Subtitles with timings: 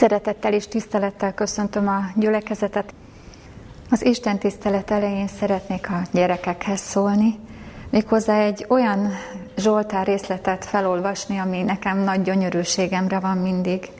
[0.00, 2.94] Szeretettel és tisztelettel köszöntöm a gyülekezetet.
[3.90, 7.38] Az Isten tisztelet elején szeretnék a gyerekekhez szólni,
[7.90, 9.12] méghozzá egy olyan
[9.56, 13.90] Zsoltár részletet felolvasni, ami nekem nagy gyönyörűségemre van mindig.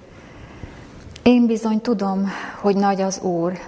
[1.23, 2.31] Én bizony tudom,
[2.61, 3.59] hogy nagy az Úr,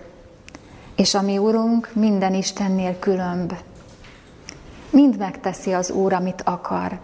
[0.96, 3.54] és a mi Úrunk minden Istennél különb.
[4.90, 6.98] Mind megteszi az Úr, amit akar,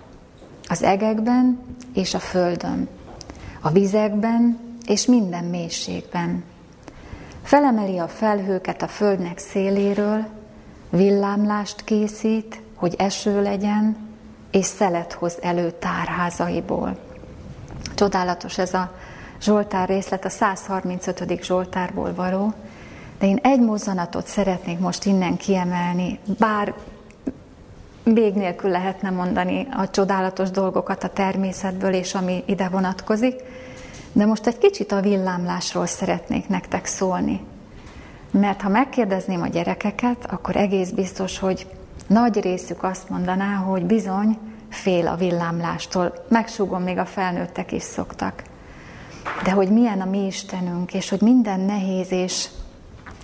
[0.68, 1.60] az egekben
[1.95, 2.88] és a földön,
[3.60, 6.45] a vizekben és minden mélységben.
[7.43, 10.26] Felemeli a felhőket a földnek széléről,
[10.90, 13.96] villámlást készít, hogy eső legyen,
[14.50, 16.98] és szelet hoz elő tárházaiból.
[17.95, 18.93] Csodálatos ez a
[19.40, 21.43] Zsoltár részlet, a 135.
[21.43, 22.53] Zsoltárból való,
[23.18, 26.75] de én egy mozzanatot szeretnék most innen kiemelni, bár
[28.03, 33.34] vég nélkül lehetne mondani a csodálatos dolgokat a természetből, és ami ide vonatkozik,
[34.12, 37.41] de most egy kicsit a villámlásról szeretnék nektek szólni.
[38.31, 41.67] Mert ha megkérdezném a gyerekeket, akkor egész biztos, hogy
[42.06, 46.25] nagy részük azt mondaná, hogy bizony fél a villámlástól.
[46.29, 48.42] Megsúgom, még a felnőttek is szoktak.
[49.45, 52.48] De hogy milyen a mi Istenünk, és hogy minden nehéz és,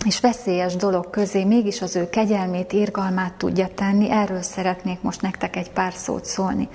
[0.05, 5.55] és veszélyes dolog közé mégis az ő kegyelmét, irgalmát tudja tenni, erről szeretnék most nektek
[5.55, 6.69] egy pár szót szólni.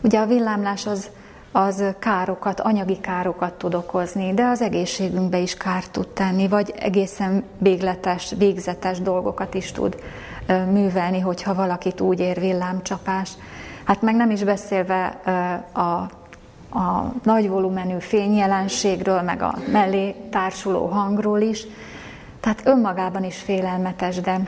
[0.00, 1.10] Ugye a villámlás az
[1.56, 7.42] az károkat, anyagi károkat tud okozni, de az egészségünkbe is kárt tud tenni, vagy egészen
[7.58, 9.96] végletes, végzetes dolgokat is tud
[10.70, 13.30] művelni, hogyha valakit úgy ér villámcsapás.
[13.84, 15.06] Hát meg nem is beszélve
[15.72, 15.80] a,
[16.78, 21.66] a nagy volumenű fényjelenségről, meg a mellé társuló hangról is.
[22.40, 24.40] Tehát önmagában is félelmetes, de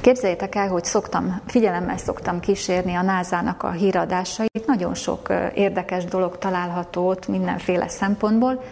[0.00, 6.38] Képzeljétek el, hogy szoktam, figyelemmel szoktam kísérni a názának a híradásait, nagyon sok érdekes dolog
[6.38, 8.62] található ott mindenféle szempontból,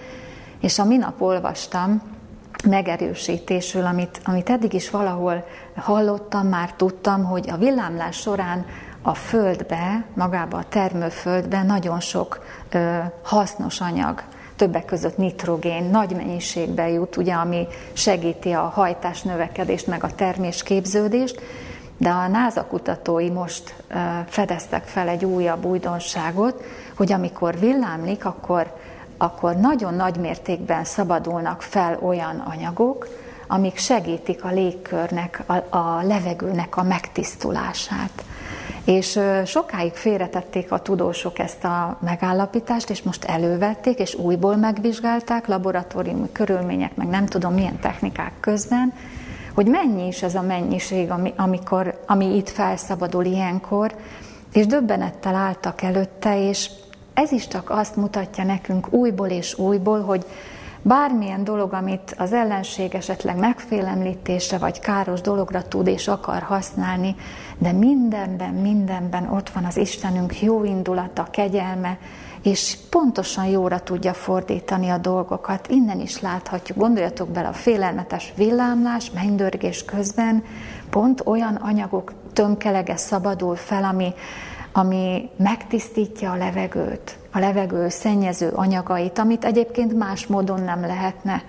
[0.60, 2.02] és a minap olvastam
[2.68, 5.44] megerősítésül, amit, amit eddig is valahol
[5.76, 8.66] hallottam, már tudtam, hogy a villámlás során
[9.02, 14.22] a földbe, magába a termőföldbe nagyon sok ö, hasznos anyag
[14.58, 21.41] többek között nitrogén nagy mennyiségben jut, ugye, ami segíti a hajtás növekedést, meg a termésképződést,
[21.96, 23.74] de a NASA kutatói most
[24.27, 26.63] fedeztek fel egy újabb újdonságot,
[26.97, 28.77] hogy amikor villámlik, akkor,
[29.17, 33.08] akkor nagyon nagy mértékben szabadulnak fel olyan anyagok,
[33.47, 38.24] amik segítik a légkörnek, a, a levegőnek a megtisztulását.
[38.88, 46.32] És sokáig félretették a tudósok ezt a megállapítást, és most elővették, és újból megvizsgálták laboratóriumi
[46.32, 48.92] körülmények, meg nem tudom milyen technikák közben,
[49.54, 53.94] hogy mennyi is ez a mennyiség, ami, amikor, ami itt felszabadul ilyenkor,
[54.52, 56.70] és döbbenettel álltak előtte, és
[57.14, 60.24] ez is csak azt mutatja nekünk újból és újból, hogy
[60.82, 67.16] bármilyen dolog, amit az ellenség esetleg megfélemlítésre vagy káros dologra tud és akar használni,
[67.58, 71.98] de mindenben, mindenben ott van az Istenünk jó indulata, kegyelme,
[72.42, 75.68] és pontosan jóra tudja fordítani a dolgokat.
[75.68, 80.45] Innen is láthatjuk, gondoljatok bele a félelmetes villámlás, mennydörgés közben,
[80.91, 84.14] pont olyan anyagok tömkelege szabadul fel, ami,
[84.73, 91.42] ami megtisztítja a levegőt, a levegő szennyező anyagait, amit egyébként más módon nem lehetne.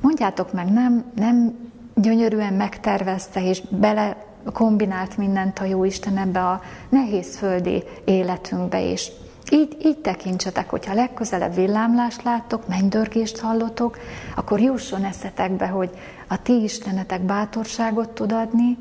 [0.00, 1.56] Mondjátok meg, nem, nem
[1.94, 9.10] gyönyörűen megtervezte és bele kombinált mindent a Jóisten ebbe a nehéz földi életünkbe is.
[9.50, 13.98] Így, így tekintsetek, hogyha legközelebb villámlást láttok, mennydörgést hallotok,
[14.36, 15.90] akkor jusson eszetekbe, hogy
[16.26, 18.76] a ti Istenetek bátorságot tud adni,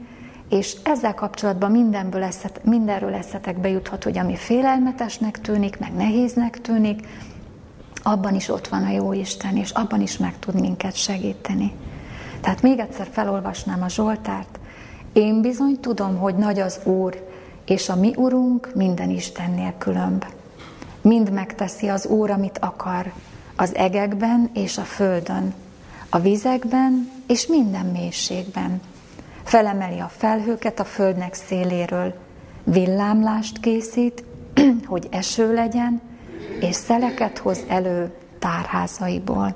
[0.50, 7.08] és ezzel kapcsolatban mindenből eszet, mindenről eszetekbe juthat, hogy ami félelmetesnek tűnik, meg nehéznek tűnik,
[8.04, 11.74] abban is ott van a jó Isten, és abban is meg tud minket segíteni.
[12.42, 14.60] Tehát még egyszer felolvasnám a Zsoltárt.
[15.14, 17.28] Én bizony tudom, hogy nagy az Úr,
[17.66, 20.26] és a mi Urunk minden Istennél különb.
[21.02, 23.14] Mind megteszi az Úr, amit akar,
[23.56, 25.54] az egekben és a földön,
[26.10, 28.82] a vizekben és minden mélységben.
[29.44, 32.14] Felemeli a felhőket a földnek széléről,
[32.64, 34.24] villámlást készít,
[34.86, 36.02] hogy eső legyen,
[36.60, 39.56] és szeleket hoz elő tárházaiból.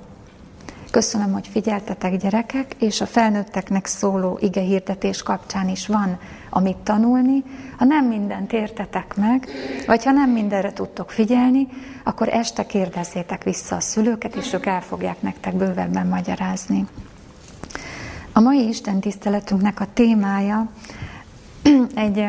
[0.92, 7.44] Köszönöm, hogy figyeltetek gyerekek, és a felnőtteknek szóló ige hirdetés kapcsán is van, amit tanulni.
[7.78, 9.48] Ha nem mindent értetek meg,
[9.88, 11.68] vagy ha nem mindenre tudtok figyelni,
[12.04, 16.86] akkor este kérdezzétek vissza a szülőket, és ők el fogják nektek bővebben magyarázni.
[18.34, 20.72] A mai Isten tiszteletünknek a témája
[21.96, 22.26] egy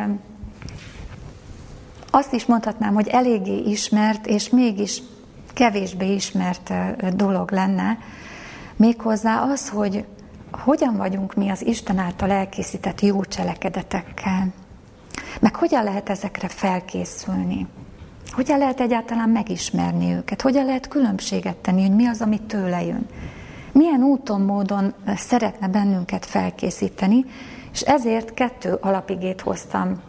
[2.11, 5.03] azt is mondhatnám, hogy eléggé ismert, és mégis
[5.53, 6.73] kevésbé ismert
[7.17, 7.99] dolog lenne,
[8.83, 10.05] méghozzá az, hogy
[10.51, 14.47] hogyan vagyunk mi az Isten által elkészített jó cselekedetekkel,
[15.41, 17.67] meg hogyan lehet ezekre felkészülni.
[18.31, 20.43] Hogyan lehet egyáltalán megismerni őket?
[20.43, 23.07] Hogyan lehet különbséget tenni, hogy mi az, ami tőle jön?
[23.73, 27.25] Milyen úton, módon szeretne bennünket felkészíteni,
[27.73, 30.01] és ezért kettő alapigét hoztam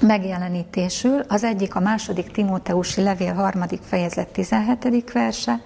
[0.00, 1.20] megjelenítésül.
[1.28, 5.12] Az egyik a második Timóteusi levél harmadik fejezet 17.
[5.12, 5.60] verse,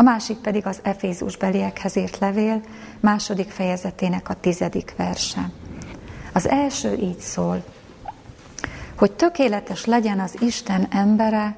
[0.00, 2.60] a másik pedig az Efézus beliekhez írt levél
[3.00, 5.50] második fejezetének a tizedik verse.
[6.32, 7.64] Az első így szól,
[8.98, 11.56] hogy tökéletes legyen az Isten embere,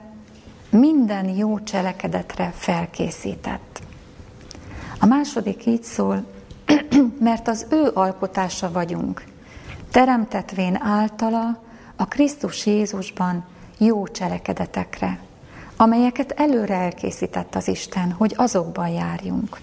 [0.70, 3.82] minden jó cselekedetre felkészített.
[5.00, 6.24] A második így szól,
[7.28, 9.24] mert az ő alkotása vagyunk,
[9.90, 11.62] teremtetvén általa
[11.96, 13.44] a Krisztus Jézusban
[13.78, 15.18] jó cselekedetekre,
[15.82, 19.58] amelyeket előre elkészített az Isten, hogy azokban járjunk.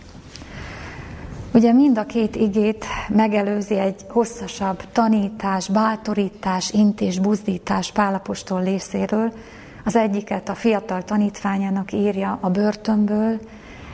[1.53, 9.33] Ugye mind a két igét megelőzi egy hosszasabb tanítás, bátorítás, intés, buzdítás Pálapostól részéről.
[9.85, 13.39] Az egyiket a fiatal tanítványának írja a börtönből,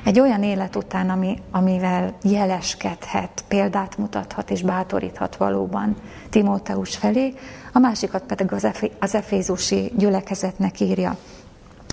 [0.04, 5.96] egy olyan élet után, ami, amivel jeleskedhet, példát mutathat és bátoríthat valóban
[6.30, 7.34] Timóteus felé,
[7.74, 11.18] a másikat pedig az, Efe, az Efézusi gyülekezetnek írja.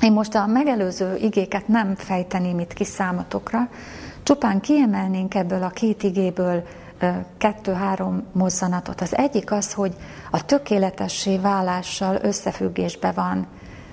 [0.02, 3.68] Én most a megelőző igéket nem fejteném itt ki számotokra,
[4.22, 6.62] csupán kiemelnénk ebből a két igéből
[7.38, 9.00] kettő-három mozzanatot.
[9.00, 9.94] Az egyik az, hogy
[10.30, 13.46] a tökéletessé válással összefüggésbe van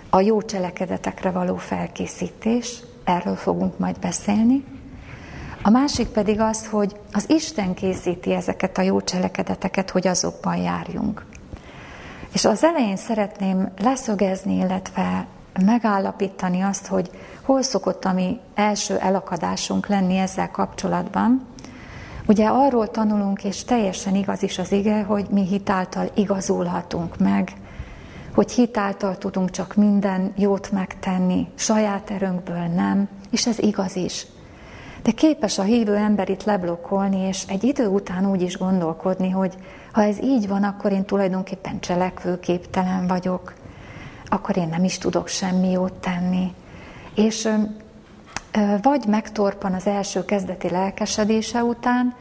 [0.09, 4.63] a jó cselekedetekre való felkészítés, erről fogunk majd beszélni.
[5.61, 11.25] A másik pedig az, hogy az Isten készíti ezeket a jó cselekedeteket, hogy azokban járjunk.
[12.33, 15.27] És az elején szeretném leszögezni, illetve
[15.65, 17.09] megállapítani azt, hogy
[17.41, 21.47] hol szokott a mi első elakadásunk lenni ezzel kapcsolatban.
[22.27, 27.53] Ugye arról tanulunk, és teljesen igaz is az ige, hogy mi hitáltal igazulhatunk meg,
[28.33, 34.25] hogy hitáltal tudunk csak minden jót megtenni, saját erőnkből nem, és ez igaz is.
[35.03, 39.53] De képes a hívő ember itt leblokkolni, és egy idő után úgy is gondolkodni, hogy
[39.91, 43.53] ha ez így van, akkor én tulajdonképpen cselekvőképtelen vagyok,
[44.29, 46.53] akkor én nem is tudok semmi jót tenni.
[47.15, 47.49] És
[48.81, 52.15] vagy megtorpan az első kezdeti lelkesedése után,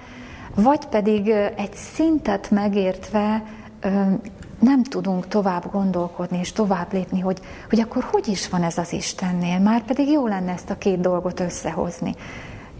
[0.55, 3.43] vagy pedig egy szintet megértve
[4.58, 8.93] nem tudunk tovább gondolkodni és tovább lépni, hogy, hogy akkor hogy is van ez az
[8.93, 12.14] Istennél, már pedig jó lenne ezt a két dolgot összehozni.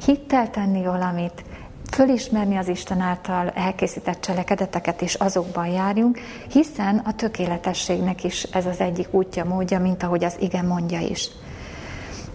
[0.05, 1.45] Hittel tenni valamit,
[1.91, 6.19] fölismerni az Isten által elkészített cselekedeteket, és azokban járjunk,
[6.51, 11.29] hiszen a tökéletességnek is ez az egyik útja, módja, mint ahogy az igen mondja is.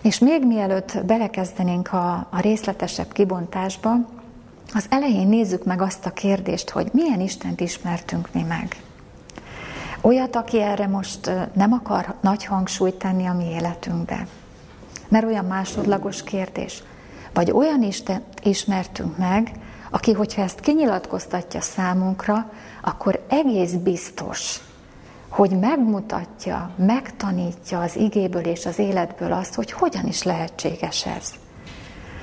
[0.02, 3.92] És még mielőtt belekezdenénk a, a részletesebb kibontásba,
[4.74, 8.82] az elején nézzük meg azt a kérdést, hogy milyen Istent ismertünk mi meg.
[10.02, 14.28] Olyat, aki erre most nem akar nagy hangsúlyt tenni a mi életünkbe.
[15.08, 16.84] Mert olyan másodlagos kérdés.
[17.34, 19.52] Vagy olyan Isten ismertünk meg,
[19.90, 22.52] aki, hogyha ezt kinyilatkoztatja számunkra,
[22.82, 24.60] akkor egész biztos,
[25.30, 31.32] hogy megmutatja, megtanítja az igéből és az életből azt, hogy hogyan is lehetséges ez.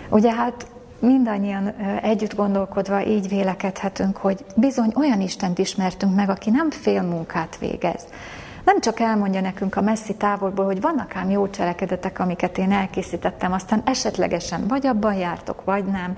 [0.08, 0.66] Ugye hát
[0.98, 1.68] mindannyian
[2.02, 8.04] együtt gondolkodva így vélekedhetünk, hogy bizony olyan Istent ismertünk meg, aki nem fél munkát végez.
[8.64, 13.52] Nem csak elmondja nekünk a messzi távolból, hogy vannak ám jó cselekedetek, amiket én elkészítettem,
[13.52, 16.16] aztán esetlegesen vagy abban jártok, vagy nem,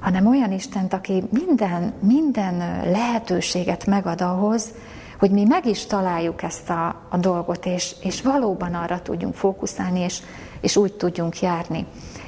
[0.00, 2.56] hanem olyan Istent, aki minden, minden
[2.90, 4.72] lehetőséget megad ahhoz,
[5.18, 10.00] hogy mi meg is találjuk ezt a, a dolgot, és, és valóban arra tudjunk fókuszálni,
[10.00, 10.20] és,
[10.60, 11.86] és úgy tudjunk járni.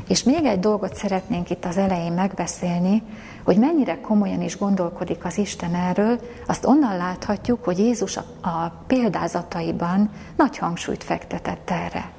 [0.09, 3.02] És még egy dolgot szeretnénk itt az elején megbeszélni,
[3.46, 8.72] hogy mennyire komolyan is gondolkodik az Isten erről, azt onnan láthatjuk, hogy Jézus a, a
[8.86, 12.10] példázataiban nagy hangsúlyt fektetett erre.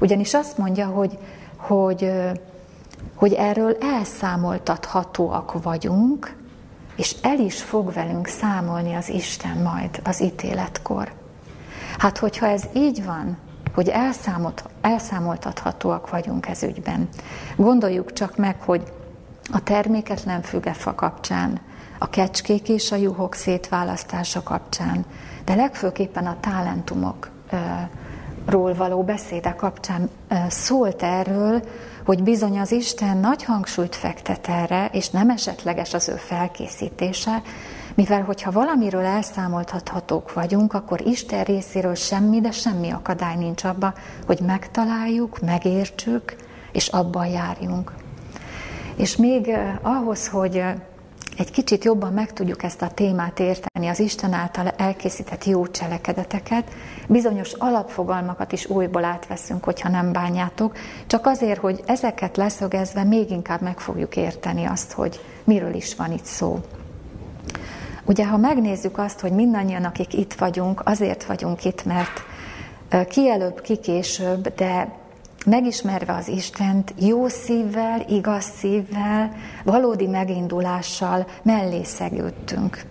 [0.00, 1.18] Ugyanis azt mondja, hogy,
[1.56, 2.12] hogy,
[3.14, 6.36] hogy erről elszámoltathatóak vagyunk,
[6.96, 11.12] és el is fog velünk számolni az Isten majd az ítéletkor.
[11.98, 13.38] Hát, hogyha ez így van,
[13.74, 17.08] hogy elszámolt, elszámoltathatóak vagyunk ez ügyben.
[17.56, 18.82] Gondoljuk csak meg, hogy
[19.50, 21.60] a terméketlen fügefa kapcsán,
[21.98, 25.04] a kecskék és a juhok szétválasztása kapcsán,
[25.44, 27.30] de legfőképpen a talentumok
[28.46, 30.10] ról való beszéde kapcsán
[30.48, 31.62] szólt erről,
[32.04, 37.42] hogy bizony az Isten nagy hangsúlyt fektet erre, és nem esetleges az ő felkészítése,
[37.94, 43.94] mivel hogyha valamiről elszámoltathatók vagyunk, akkor Isten részéről semmi, de semmi akadály nincs abba,
[44.26, 46.36] hogy megtaláljuk, megértsük,
[46.72, 47.92] és abban járjunk.
[49.02, 50.62] És még ahhoz, hogy
[51.36, 56.70] egy kicsit jobban meg tudjuk ezt a témát érteni, az Isten által elkészített jó cselekedeteket,
[57.08, 63.60] bizonyos alapfogalmakat is újból átveszünk, hogyha nem bánjátok, csak azért, hogy ezeket leszögezve még inkább
[63.60, 66.60] meg fogjuk érteni azt, hogy miről is van itt szó.
[68.04, 72.22] Ugye, ha megnézzük azt, hogy mindannyian, akik itt vagyunk, azért vagyunk itt, mert
[73.08, 75.00] kielőbb, kikésőbb, de
[75.46, 79.32] megismerve az Istent, jó szívvel, igaz szívvel,
[79.64, 82.84] valódi megindulással mellé szegődtünk.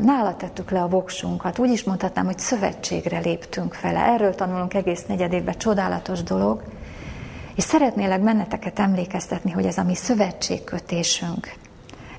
[0.00, 1.58] Nála tettük le a voksunkat.
[1.58, 4.00] Úgy is mondhatnám, hogy szövetségre léptünk vele.
[4.00, 6.62] Erről tanulunk egész negyedévben, csodálatos dolog.
[7.54, 11.52] És szeretnélek benneteket emlékeztetni, hogy ez a mi szövetségkötésünk,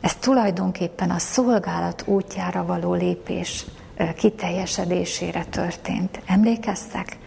[0.01, 3.65] ez tulajdonképpen a szolgálat útjára való lépés
[4.15, 6.21] kiteljesedésére történt.
[6.25, 7.17] Emlékeztek?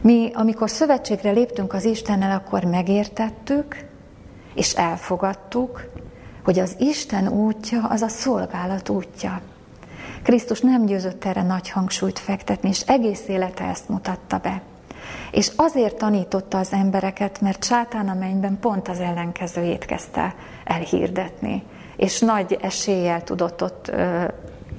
[0.00, 3.84] Mi, amikor szövetségre léptünk az Istennel, akkor megértettük,
[4.54, 5.90] és elfogadtuk,
[6.44, 9.40] hogy az Isten útja az a szolgálat útja.
[10.22, 14.62] Krisztus nem győzött erre nagy hangsúlyt fektetni, és egész élete ezt mutatta be.
[15.30, 20.34] És azért tanította az embereket, mert sátán a mennyben pont az ellenkezőjét kezdte
[20.64, 21.62] elhirdetni.
[21.96, 23.92] És nagy eséllyel tudott ott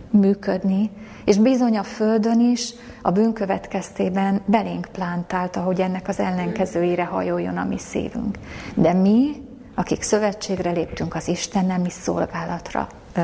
[0.10, 0.90] működni,
[1.26, 7.58] és bizony a Földön is a bűn következtében belénk plántálta, hogy ennek az ellenkezőire hajoljon
[7.58, 8.38] a mi szívünk.
[8.76, 9.32] De mi,
[9.76, 13.22] akik szövetségre léptünk az Istennel, mi szolgálatra ö,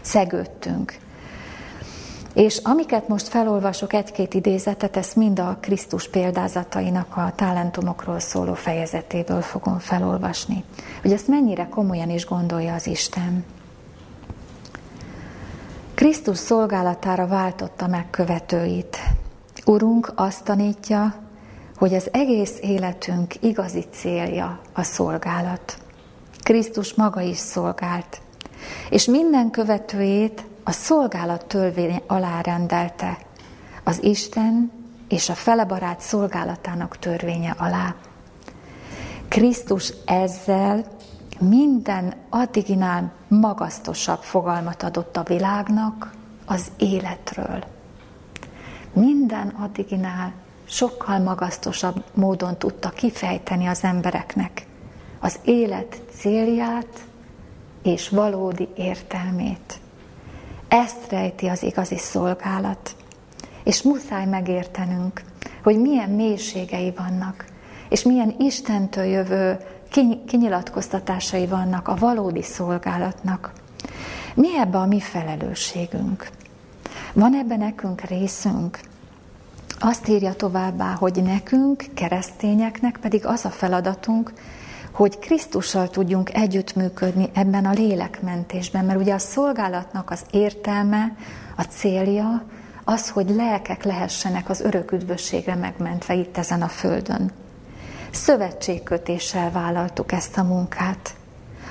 [0.00, 0.96] szegődtünk.
[2.34, 9.40] És amiket most felolvasok, egy-két idézetet, ezt mind a Krisztus példázatainak a talentumokról szóló fejezetéből
[9.40, 10.64] fogom felolvasni.
[11.02, 13.44] Hogy ezt mennyire komolyan is gondolja az Isten.
[15.96, 18.98] Krisztus szolgálatára váltotta meg követőit.
[19.64, 21.14] Urunk azt tanítja,
[21.76, 25.78] hogy az egész életünk igazi célja a szolgálat.
[26.42, 28.20] Krisztus maga is szolgált,
[28.90, 33.18] és minden követőjét a szolgálat törvény alá rendelte,
[33.84, 34.72] az Isten
[35.08, 37.94] és a felebarát szolgálatának törvénye alá.
[39.28, 40.84] Krisztus ezzel
[41.38, 46.12] minden addiginál magasztosabb fogalmat adott a világnak
[46.46, 47.64] az életről.
[48.92, 50.32] Minden addiginál
[50.64, 54.66] sokkal magasztosabb módon tudta kifejteni az embereknek
[55.20, 57.06] az élet célját
[57.82, 59.80] és valódi értelmét.
[60.68, 62.96] Ezt rejti az igazi szolgálat.
[63.64, 65.22] És muszáj megértenünk,
[65.62, 67.44] hogy milyen mélységei vannak,
[67.88, 69.58] és milyen Istentől jövő
[70.26, 73.52] kinyilatkoztatásai vannak a valódi szolgálatnak.
[74.34, 76.28] Mi ebben a mi felelősségünk?
[77.12, 78.80] Van ebben nekünk részünk?
[79.78, 84.32] Azt írja továbbá, hogy nekünk, keresztényeknek pedig az a feladatunk,
[84.92, 91.16] hogy Krisztussal tudjunk együttműködni ebben a lélekmentésben, mert ugye a szolgálatnak az értelme,
[91.56, 92.44] a célja
[92.84, 97.32] az, hogy lelkek lehessenek az örök üdvösségre megmentve itt ezen a földön.
[98.16, 101.14] Szövetségkötéssel vállaltuk ezt a munkát.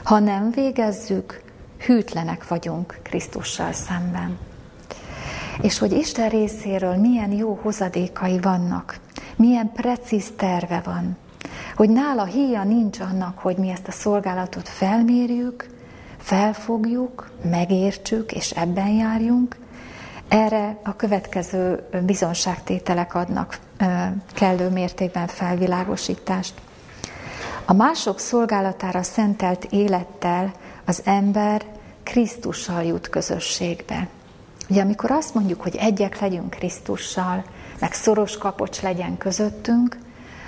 [0.04, 1.42] Ha nem végezzük,
[1.86, 4.38] hűtlenek vagyunk Krisztussal szemben.
[5.62, 9.00] És hogy Isten részéről milyen jó hozadékai vannak,
[9.36, 11.18] milyen precíz terve van,
[11.76, 15.70] hogy nála híja nincs annak, hogy mi ezt a szolgálatot felmérjük,
[16.18, 19.58] felfogjuk, megértsük, és ebben járjunk.
[20.28, 23.60] Erre a következő bizonságtételek adnak
[24.34, 26.54] kellő mértékben felvilágosítást.
[27.66, 30.52] A mások szolgálatára szentelt élettel
[30.86, 31.62] az ember
[32.04, 34.08] Krisztussal jut közösségbe.
[34.70, 37.44] Ugye amikor azt mondjuk, hogy egyek legyünk Krisztussal,
[37.80, 39.98] meg szoros kapocs legyen közöttünk,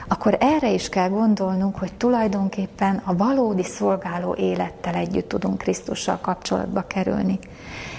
[0.07, 6.81] akkor erre is kell gondolnunk, hogy tulajdonképpen a valódi szolgáló élettel együtt tudunk Krisztussal kapcsolatba
[6.81, 7.39] kerülni.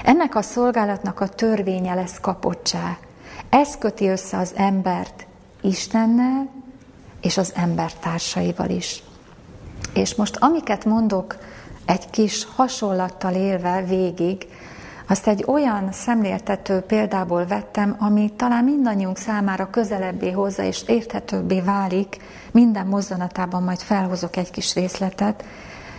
[0.04, 2.96] Ennek a szolgálatnak a törvénye lesz kapocsá.
[3.48, 5.26] Ez köti össze az embert
[5.60, 6.48] Istennel
[7.20, 9.02] és az embertársaival is.
[9.94, 11.36] És most amiket mondok,
[11.84, 14.46] egy kis hasonlattal élve végig,
[15.08, 22.16] azt egy olyan szemléltető példából vettem, ami talán mindannyiunk számára közelebbé hozza és érthetőbbé válik,
[22.50, 25.44] minden mozzanatában majd felhozok egy kis részletet,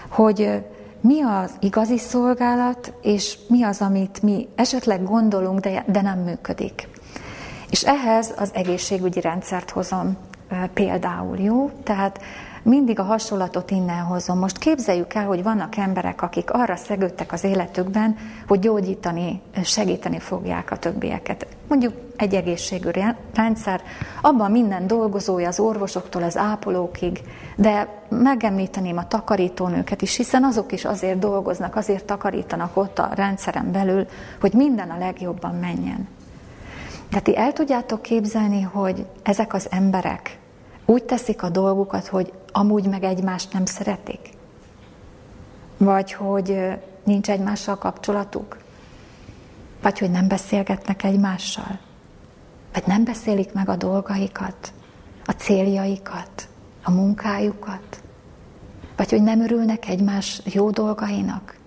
[0.10, 0.64] hogy
[1.02, 6.88] mi az igazi szolgálat, és mi az, amit mi esetleg gondolunk, de, de nem működik.
[7.70, 10.18] És ehhez az egészségügyi rendszert hozom
[10.74, 11.70] például, jó?
[11.84, 12.20] Tehát
[12.70, 14.40] mindig a hasonlatot innen hozom.
[14.40, 20.72] Most képzeljük el, hogy vannak emberek, akik arra szegődtek az életükben, hogy gyógyítani, segíteni fogják
[20.72, 21.48] a többieket.
[21.68, 23.82] Mondjuk egy egészségügyi rendszer,
[24.22, 27.22] abban minden dolgozója, az orvosoktól az ápolókig,
[27.56, 33.72] de megemlíteném a takarítónőket is, hiszen azok is azért dolgoznak, azért takarítanak ott a rendszeren
[33.72, 34.08] belül,
[34.40, 36.08] hogy minden a legjobban menjen.
[37.12, 40.40] De ti el tudjátok képzelni, hogy ezek az emberek
[40.90, 44.30] úgy teszik a dolgukat, hogy amúgy meg egymást nem szeretik?
[45.78, 46.58] Vagy hogy
[47.04, 48.58] nincs egymással kapcsolatuk?
[49.82, 51.80] Vagy hogy nem beszélgetnek egymással?
[52.74, 54.74] Vagy nem beszélik meg a dolgaikat,
[55.26, 56.48] a céljaikat,
[56.84, 58.02] a munkájukat?
[58.96, 61.58] Vagy hogy nem örülnek egymás jó dolgainak?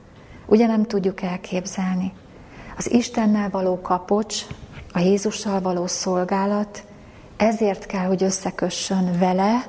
[0.47, 2.13] Ugye nem tudjuk elképzelni.
[2.77, 4.47] Az Istennel való kapocs,
[4.93, 6.85] a Jézussal való szolgálat,
[7.43, 9.67] ezért kell, hogy összekössön vele,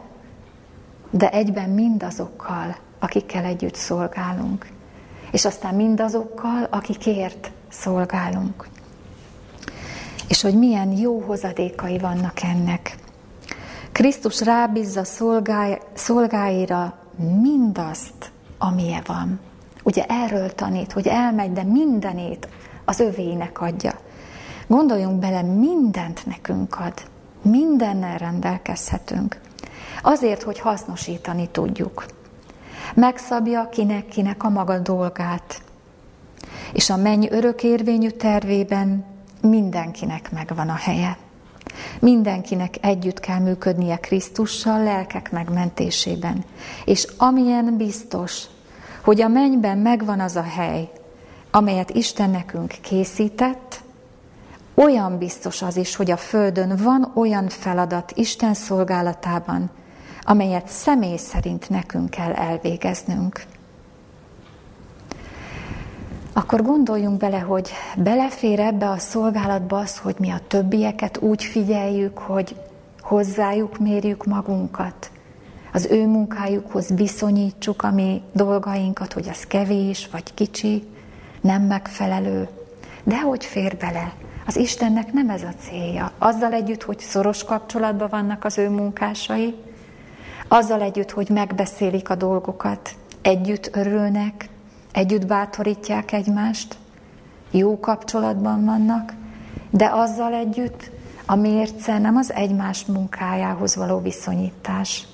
[1.09, 4.67] de egyben mindazokkal, akikkel együtt szolgálunk.
[5.31, 8.67] És aztán mindazokkal, akikért szolgálunk.
[10.27, 12.95] És hogy milyen jó hozadékai vannak ennek.
[13.91, 15.03] Krisztus rábízza
[15.93, 16.97] szolgáira
[17.41, 19.39] mindazt, amilyen van.
[19.83, 22.47] Ugye erről tanít, hogy elmegy, de mindenét
[22.85, 23.93] az övének adja.
[24.67, 26.93] Gondoljunk bele, mindent nekünk ad.
[27.43, 29.39] Mindennel rendelkezhetünk.
[30.01, 32.05] Azért, hogy hasznosítani tudjuk.
[32.93, 35.61] Megszabja kinek-kinek a maga dolgát.
[36.73, 39.05] És a menny örökérvényű tervében
[39.41, 41.17] mindenkinek megvan a helye.
[41.99, 46.43] Mindenkinek együtt kell működnie Krisztussal lelkek megmentésében.
[46.85, 48.43] És amilyen biztos,
[49.03, 50.89] hogy a mennyben megvan az a hely,
[51.51, 53.83] amelyet Isten nekünk készített,
[54.75, 59.69] olyan biztos az is, hogy a Földön van olyan feladat Isten szolgálatában,
[60.21, 63.43] amelyet személy szerint nekünk kell elvégeznünk.
[66.33, 72.17] Akkor gondoljunk bele, hogy belefér ebbe a szolgálatba az, hogy mi a többieket úgy figyeljük,
[72.17, 72.55] hogy
[73.01, 75.11] hozzájuk mérjük magunkat,
[75.73, 80.83] az ő munkájukhoz viszonyítsuk a mi dolgainkat, hogy az kevés vagy kicsi,
[81.41, 82.47] nem megfelelő.
[83.03, 84.13] De hogy fér bele?
[84.45, 86.11] Az Istennek nem ez a célja.
[86.17, 89.55] Azzal együtt, hogy szoros kapcsolatban vannak az ő munkásai,
[90.47, 94.49] azzal együtt, hogy megbeszélik a dolgokat, együtt örülnek,
[94.91, 96.77] együtt bátorítják egymást,
[97.51, 99.13] jó kapcsolatban vannak,
[99.69, 100.91] de azzal együtt
[101.25, 105.07] a mérce nem az egymás munkájához való viszonyítás,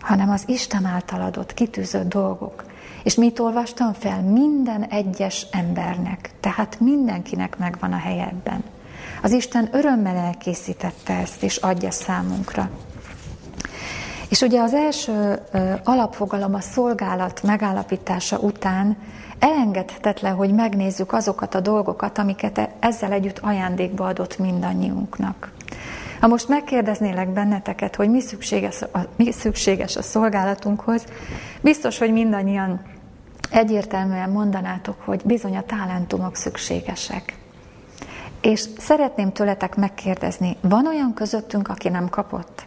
[0.00, 2.64] hanem az Isten által adott, kitűzött dolgok.
[3.04, 4.22] És mit olvastam fel?
[4.22, 8.64] Minden egyes embernek, tehát mindenkinek megvan a helye ebben.
[9.22, 12.70] Az Isten örömmel elkészítette ezt, és adja számunkra.
[14.28, 15.38] És ugye az első
[15.84, 18.96] alapfogalom a szolgálat megállapítása után
[19.38, 25.52] elengedhetetlen, hogy megnézzük azokat a dolgokat, amiket e- ezzel együtt ajándékba adott mindannyiunknak.
[26.20, 31.04] Ha most megkérdeznélek benneteket, hogy mi szükséges a, mi szükséges a szolgálatunkhoz,
[31.60, 32.80] biztos, hogy mindannyian
[33.54, 37.38] egyértelműen mondanátok, hogy bizony a talentumok szükségesek.
[38.40, 42.66] És szeretném tőletek megkérdezni, van olyan közöttünk, aki nem kapott?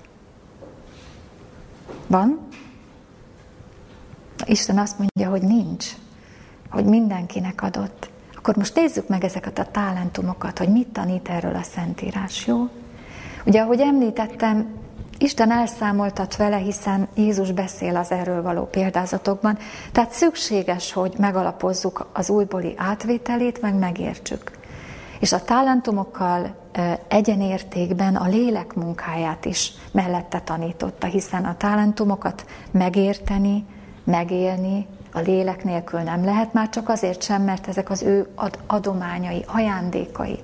[2.07, 2.47] Van?
[4.45, 5.85] Isten azt mondja, hogy nincs,
[6.69, 8.09] hogy mindenkinek adott.
[8.35, 12.69] Akkor most nézzük meg ezeket a talentumokat, hogy mit tanít erről a Szentírás, jó?
[13.45, 14.67] Ugye, ahogy említettem,
[15.19, 19.57] Isten elszámoltat vele, hiszen Jézus beszél az erről való példázatokban,
[19.91, 24.51] tehát szükséges, hogy megalapozzuk az újbóli átvételét, meg megértsük.
[25.19, 26.55] És a talentumokkal
[27.07, 33.65] egyenértékben a lélek munkáját is mellette tanította, hiszen a talentumokat megérteni,
[34.03, 38.27] megélni a lélek nélkül nem lehet, már csak azért sem, mert ezek az ő
[38.67, 40.39] adományai, ajándékai.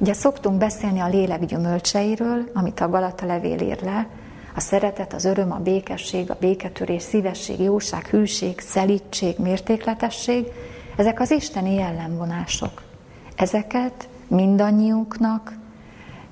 [0.00, 4.06] Ugye szoktunk beszélni a lélek gyümölcseiről, amit a Galata levél ír le,
[4.54, 10.46] a szeretet, az öröm, a békesség, a béketörés, szívesség, jóság, hűség, szelítség, mértékletesség,
[10.96, 12.82] ezek az isteni jellemvonások.
[13.36, 15.52] Ezeket mindannyiunknak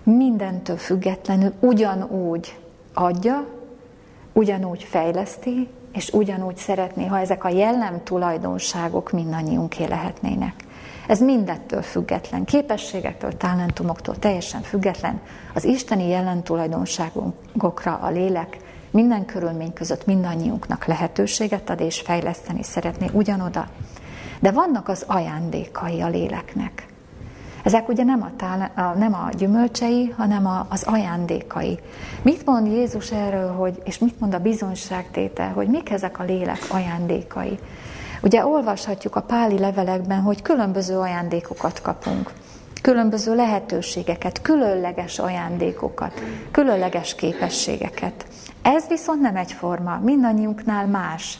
[0.03, 2.59] mindentől függetlenül ugyanúgy
[2.95, 3.47] adja,
[4.33, 10.55] ugyanúgy fejleszti, és ugyanúgy szeretné, ha ezek a jellem tulajdonságok mindannyiunké lehetnének.
[11.09, 15.21] Ez mindettől független, képességektől, talentumoktól teljesen független.
[15.55, 18.57] Az isteni tulajdonságokra a lélek
[18.91, 23.69] minden körülmény között mindannyiunknak lehetőséget ad, és fejleszteni szeretné ugyanoda.
[24.41, 26.87] De vannak az ajándékai a léleknek.
[27.63, 31.79] Ezek ugye nem a, tál, a, nem a gyümölcsei, hanem a, az ajándékai.
[32.23, 36.67] Mit mond Jézus erről, hogy, és mit mond a bizonyságtétel, hogy mik ezek a lélek
[36.71, 37.59] ajándékai?
[38.23, 42.33] Ugye olvashatjuk a páli levelekben, hogy különböző ajándékokat kapunk,
[42.83, 48.27] különböző lehetőségeket, különleges ajándékokat, különleges képességeket.
[48.63, 51.39] Ez viszont nem egyforma, mindannyiunknál más.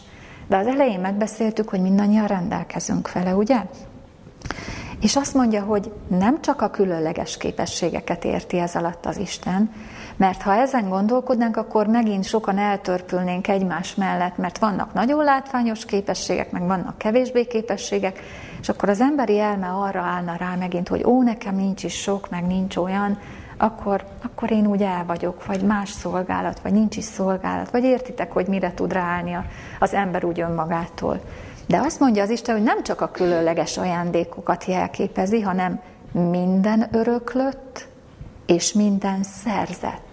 [0.49, 3.57] De az elején megbeszéltük, hogy mindannyian rendelkezünk vele, ugye?
[5.01, 9.71] És azt mondja, hogy nem csak a különleges képességeket érti ez alatt az Isten,
[10.19, 16.51] mert ha ezen gondolkodnánk, akkor megint sokan eltörpülnénk egymás mellett, mert vannak nagyon látványos képességek,
[16.51, 18.21] meg vannak kevésbé képességek,
[18.61, 22.31] és akkor az emberi elme arra állna rá megint, hogy ó, nekem nincs is sok,
[22.31, 23.19] meg nincs olyan,
[23.57, 28.33] akkor, akkor én úgy el vagyok, vagy más szolgálat, vagy nincs is szolgálat, vagy értitek,
[28.33, 29.39] hogy mire tud ráállni
[29.79, 31.21] az ember úgy önmagától.
[31.67, 35.81] De azt mondja az Isten, hogy nem csak a különleges ajándékokat jelképezi, hanem
[36.13, 37.89] minden öröklött
[38.47, 40.08] és minden szerzett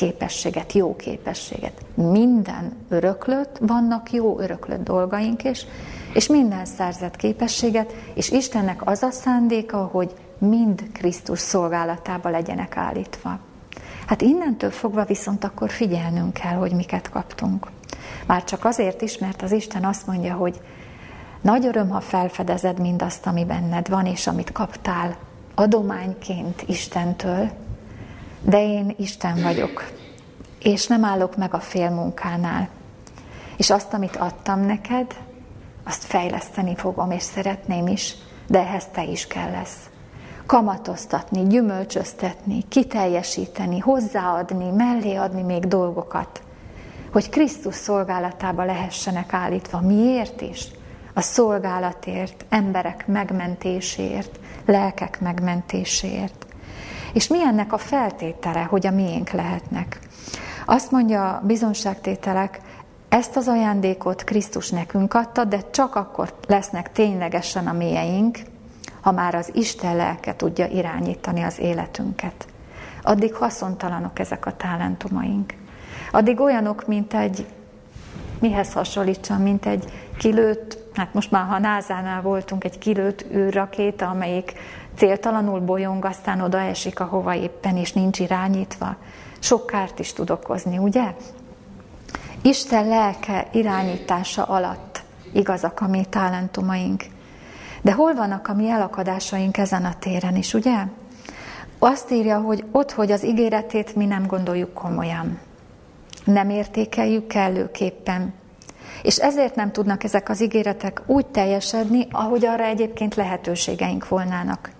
[0.00, 1.84] képességet, jó képességet.
[1.94, 5.66] Minden öröklött, vannak jó öröklött dolgaink is,
[6.14, 13.38] és minden szerzett képességet, és Istennek az a szándéka, hogy mind Krisztus szolgálatába legyenek állítva.
[14.06, 17.66] Hát innentől fogva viszont akkor figyelnünk kell, hogy miket kaptunk.
[18.26, 20.60] Már csak azért is, mert az Isten azt mondja, hogy
[21.40, 25.16] nagy öröm, ha felfedezed mindazt, ami benned van, és amit kaptál
[25.54, 27.50] adományként Istentől,
[28.42, 29.90] de én Isten vagyok,
[30.62, 32.68] és nem állok meg a félmunkánál.
[33.56, 35.16] És azt, amit adtam neked,
[35.84, 38.14] azt fejleszteni fogom, és szeretném is,
[38.46, 39.90] de ehhez te is kell lesz.
[40.46, 46.42] Kamatoztatni, gyümölcsöztetni, kiteljesíteni, hozzáadni, mellé adni még dolgokat,
[47.12, 49.80] hogy Krisztus szolgálatába lehessenek állítva.
[49.80, 50.68] Miért is?
[51.14, 56.46] A szolgálatért, emberek megmentéséért, lelkek megmentéséért.
[57.12, 59.98] És mi ennek a feltétele, hogy a miénk lehetnek?
[60.66, 62.60] Azt mondja a bizonságtételek,
[63.08, 68.38] ezt az ajándékot Krisztus nekünk adta, de csak akkor lesznek ténylegesen a mélyeink,
[69.00, 72.46] ha már az Isten lelke tudja irányítani az életünket.
[73.02, 75.54] Addig haszontalanok ezek a talentumaink.
[76.12, 77.46] Addig olyanok, mint egy,
[78.38, 84.52] mihez hasonlítsam, mint egy kilőtt, hát most már ha Názánál voltunk, egy kilőtt űrrakéta, amelyik
[85.00, 88.96] céltalanul bolyong, aztán oda esik, ahova éppen, és nincs irányítva.
[89.38, 91.14] Sok kárt is tud okozni, ugye?
[92.42, 97.04] Isten lelke irányítása alatt igazak a mi talentumaink.
[97.82, 100.76] De hol vannak a mi elakadásaink ezen a téren is, ugye?
[101.78, 105.38] Azt írja, hogy ott, hogy az ígéretét mi nem gondoljuk komolyan.
[106.24, 108.34] Nem értékeljük kellőképpen.
[109.02, 114.70] És ezért nem tudnak ezek az ígéretek úgy teljesedni, ahogy arra egyébként lehetőségeink volnának.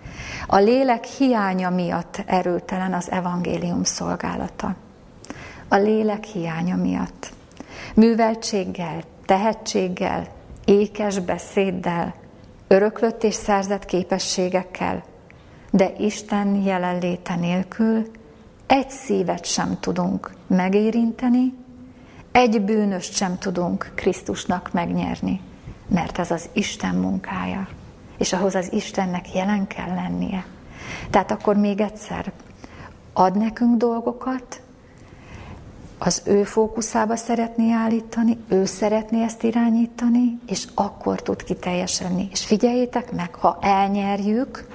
[0.46, 4.74] A lélek hiánya miatt erőtelen az evangélium szolgálata.
[5.68, 7.32] A lélek hiánya miatt.
[7.94, 10.26] Műveltséggel, tehetséggel,
[10.64, 12.14] ékes beszéddel,
[12.68, 15.02] öröklött és szerzett képességekkel,
[15.70, 18.10] de Isten jelenléte nélkül
[18.66, 21.54] egy szívet sem tudunk megérinteni,
[22.32, 25.40] egy bűnöst sem tudunk Krisztusnak megnyerni,
[25.88, 27.68] mert ez az Isten munkája,
[28.20, 30.46] és ahhoz az Istennek jelen kell lennie.
[31.10, 32.32] Tehát akkor még egyszer,
[33.12, 34.62] ad nekünk dolgokat,
[35.98, 42.28] az ő fókuszába szeretné állítani, ő szeretné ezt irányítani, és akkor tud kiteljesedni.
[42.30, 44.68] És figyeljétek meg, ha elnyerjük,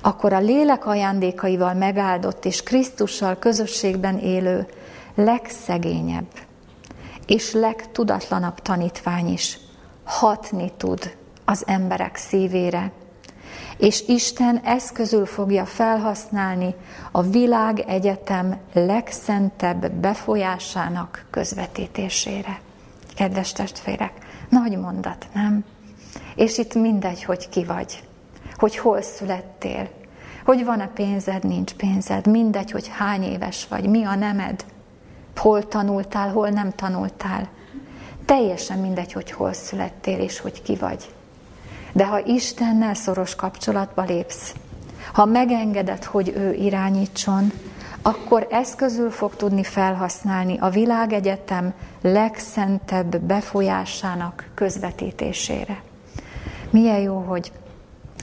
[0.00, 4.66] akkor a lélek ajándékaival megáldott és Krisztussal közösségben élő
[5.14, 6.28] legszegényebb
[7.26, 9.58] és legtudatlanabb tanítvány is
[10.04, 11.16] hatni tud
[11.48, 12.90] az emberek szívére,
[13.76, 16.74] és Isten eszközül fogja felhasználni
[17.12, 22.60] a világ egyetem legszentebb befolyásának közvetítésére.
[23.14, 24.12] Kedves testvérek,
[24.48, 25.64] nagy mondat, nem?
[26.34, 28.02] És itt mindegy, hogy ki vagy,
[28.56, 29.88] hogy hol születtél,
[30.44, 34.64] hogy van-e pénzed, nincs pénzed, mindegy, hogy hány éves vagy, mi a nemed,
[35.36, 37.48] hol tanultál, hol nem tanultál.
[38.24, 41.16] Teljesen mindegy, hogy hol születtél és hogy ki vagy.
[41.92, 44.54] De ha Istennel szoros kapcsolatba lépsz,
[45.12, 47.52] ha megengeded, hogy ő irányítson,
[48.02, 51.72] akkor eszközül fog tudni felhasználni a világegyetem
[52.02, 55.82] legszentebb befolyásának közvetítésére.
[56.70, 57.52] Milyen jó, hogy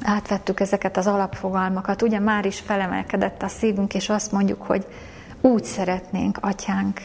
[0.04, 2.01] átvettük ezeket az alapfogalmakat.
[2.01, 4.86] Ugye már is felemelkedett a szívünk, és azt mondjuk, hogy
[5.41, 7.01] úgy szeretnénk, atyánk.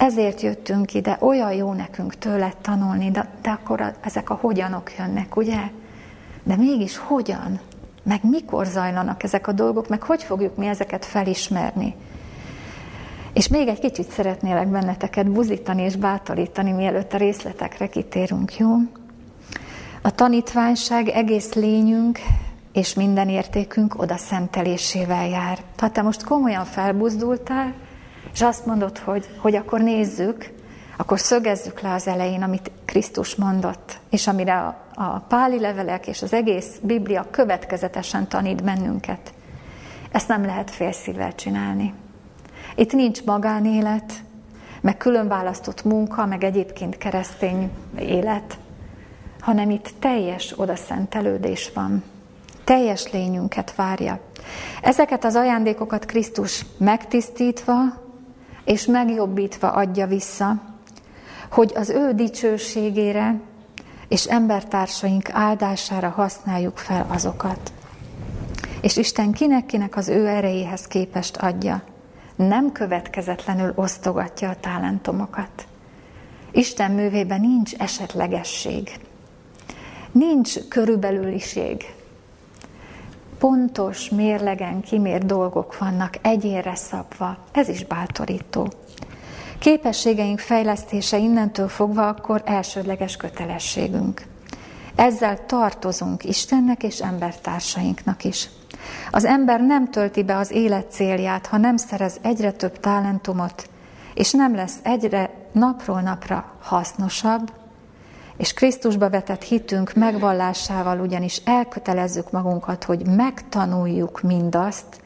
[0.00, 4.92] Ezért jöttünk ide, olyan jó nekünk tőled tanulni, de, de akkor a, ezek a hogyanok
[4.98, 5.60] jönnek, ugye?
[6.42, 7.60] De mégis hogyan?
[8.02, 11.94] meg mikor zajlanak ezek a dolgok, meg hogy fogjuk mi ezeket felismerni.
[13.32, 18.76] És még egy kicsit szeretnélek benneteket buzítani és bátorítani, mielőtt a részletekre kitérünk, jó?
[20.02, 22.18] A tanítványság egész lényünk
[22.72, 25.58] és minden értékünk oda szentelésével jár.
[25.78, 27.74] Ha te most komolyan felbuzdultál,
[28.32, 30.50] és azt mondod, hogy, hogy akkor nézzük,
[30.96, 36.22] akkor szögezzük le az elején, amit Krisztus mondott, és amire a, a páli levelek és
[36.22, 39.32] az egész Biblia következetesen tanít bennünket.
[40.10, 41.94] Ezt nem lehet félszívvel csinálni.
[42.74, 44.12] Itt nincs magánélet,
[44.80, 48.58] meg külön választott munka, meg egyébként keresztény élet,
[49.40, 52.02] hanem itt teljes odaszentelődés van.
[52.64, 54.20] Teljes lényünket várja.
[54.82, 57.74] Ezeket az ajándékokat Krisztus megtisztítva
[58.70, 60.62] és megjobbítva adja vissza,
[61.50, 63.40] hogy az ő dicsőségére
[64.08, 67.72] és embertársaink áldására használjuk fel azokat.
[68.80, 71.82] És Isten kinek-kinek az ő erejéhez képest adja.
[72.36, 75.66] Nem következetlenül osztogatja a talentomokat.
[76.50, 78.90] Isten művében nincs esetlegesség.
[80.12, 81.94] Nincs körülbelüliség.
[83.40, 87.36] Pontos, mérlegen kimért dolgok vannak egyénre szabva.
[87.52, 88.72] Ez is bátorító.
[89.58, 94.22] Képességeink fejlesztése innentől fogva akkor elsődleges kötelességünk.
[94.94, 98.48] Ezzel tartozunk Istennek és embertársainknak is.
[99.10, 103.68] Az ember nem tölti be az élet célját, ha nem szerez egyre több talentumot,
[104.14, 107.52] és nem lesz egyre napról napra hasznosabb,
[108.40, 115.00] és Krisztusba vetett hitünk megvallásával ugyanis elkötelezzük magunkat, hogy megtanuljuk mindazt,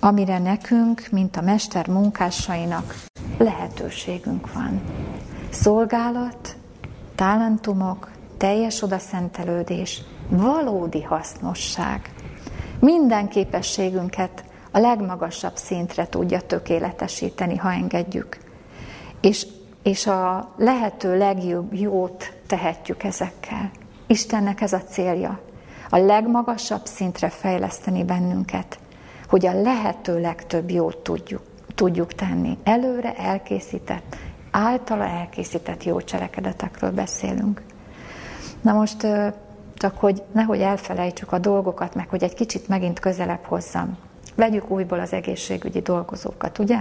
[0.00, 2.94] amire nekünk, mint a mester munkásainak
[3.38, 4.80] lehetőségünk van.
[5.50, 6.56] Szolgálat,
[7.14, 12.12] talentumok, teljes odaszentelődés, valódi hasznosság.
[12.80, 18.38] Minden képességünket a legmagasabb szintre tudja tökéletesíteni, ha engedjük.
[19.20, 19.46] És,
[19.82, 23.70] és a lehető legjobb jót tehetjük ezekkel.
[24.06, 25.40] Istennek ez a célja.
[25.90, 28.78] A legmagasabb szintre fejleszteni bennünket,
[29.28, 31.42] hogy a lehető legtöbb jót tudjuk,
[31.74, 32.58] tudjuk tenni.
[32.64, 34.16] Előre elkészített,
[34.50, 37.62] általa elkészített jó cselekedetekről beszélünk.
[38.60, 39.06] Na most
[39.74, 43.96] csak hogy nehogy elfelejtsük a dolgokat, meg hogy egy kicsit megint közelebb hozzam.
[44.34, 46.78] Vegyük újból az egészségügyi dolgozókat, ugye?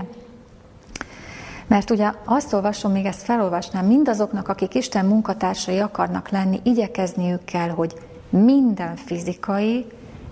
[1.67, 7.69] Mert ugye azt olvasom, még ezt felolvasnám, mindazoknak, akik Isten munkatársai akarnak lenni, igyekezniük kell,
[7.69, 7.93] hogy
[8.29, 9.85] minden fizikai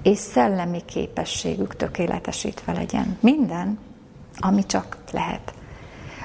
[0.04, 3.18] és szellemi képességük tökéletesítve legyen.
[3.20, 3.80] Minden,
[4.38, 5.54] ami csak lehet.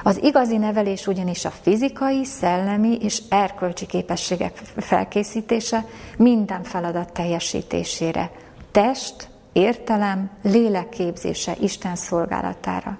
[0.02, 5.84] Az igazi nevelés ugyanis a fizikai, szellemi és erkölcsi képességek felkészítése
[6.16, 8.30] minden feladat teljesítésére.
[8.70, 12.98] Test, értelem, lélek képzése Isten szolgálatára.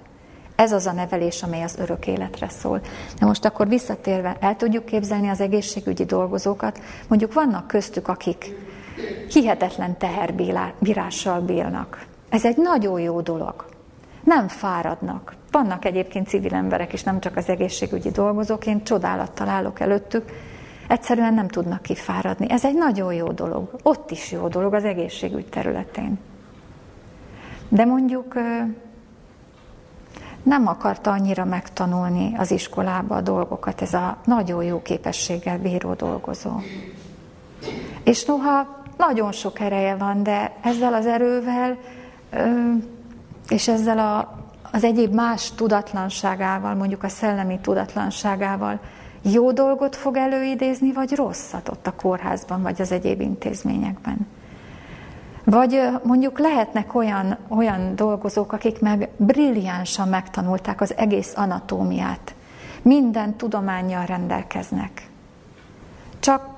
[0.61, 2.81] Ez az a nevelés, amely az örök életre szól.
[3.19, 8.55] Na most akkor visszatérve, el tudjuk képzelni az egészségügyi dolgozókat, mondjuk vannak köztük, akik
[9.29, 12.05] hihetetlen teherbírással bírnak.
[12.29, 13.65] Ez egy nagyon jó dolog.
[14.23, 15.35] Nem fáradnak.
[15.51, 20.25] Vannak egyébként civil emberek is, nem csak az egészségügyi dolgozók, én csodálattal állok előttük,
[20.87, 22.49] egyszerűen nem tudnak kifáradni.
[22.49, 23.75] Ez egy nagyon jó dolog.
[23.83, 26.19] Ott is jó dolog az egészségügy területén.
[27.69, 28.33] De mondjuk
[30.43, 36.51] nem akarta annyira megtanulni az iskolába a dolgokat, ez a nagyon jó képességgel bíró dolgozó.
[38.03, 41.77] És noha nagyon sok ereje van, de ezzel az erővel
[43.49, 44.39] és ezzel a,
[44.71, 48.79] az egyéb más tudatlanságával, mondjuk a szellemi tudatlanságával
[49.21, 54.27] jó dolgot fog előidézni, vagy rosszat ott a kórházban, vagy az egyéb intézményekben.
[55.43, 62.35] Vagy mondjuk lehetnek olyan, olyan dolgozók, akik meg brilliánsan megtanulták az egész anatómiát.
[62.81, 65.09] Minden tudományjal rendelkeznek.
[66.19, 66.49] Csak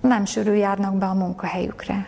[0.00, 2.06] nem sűrű járnak be a munkahelyükre.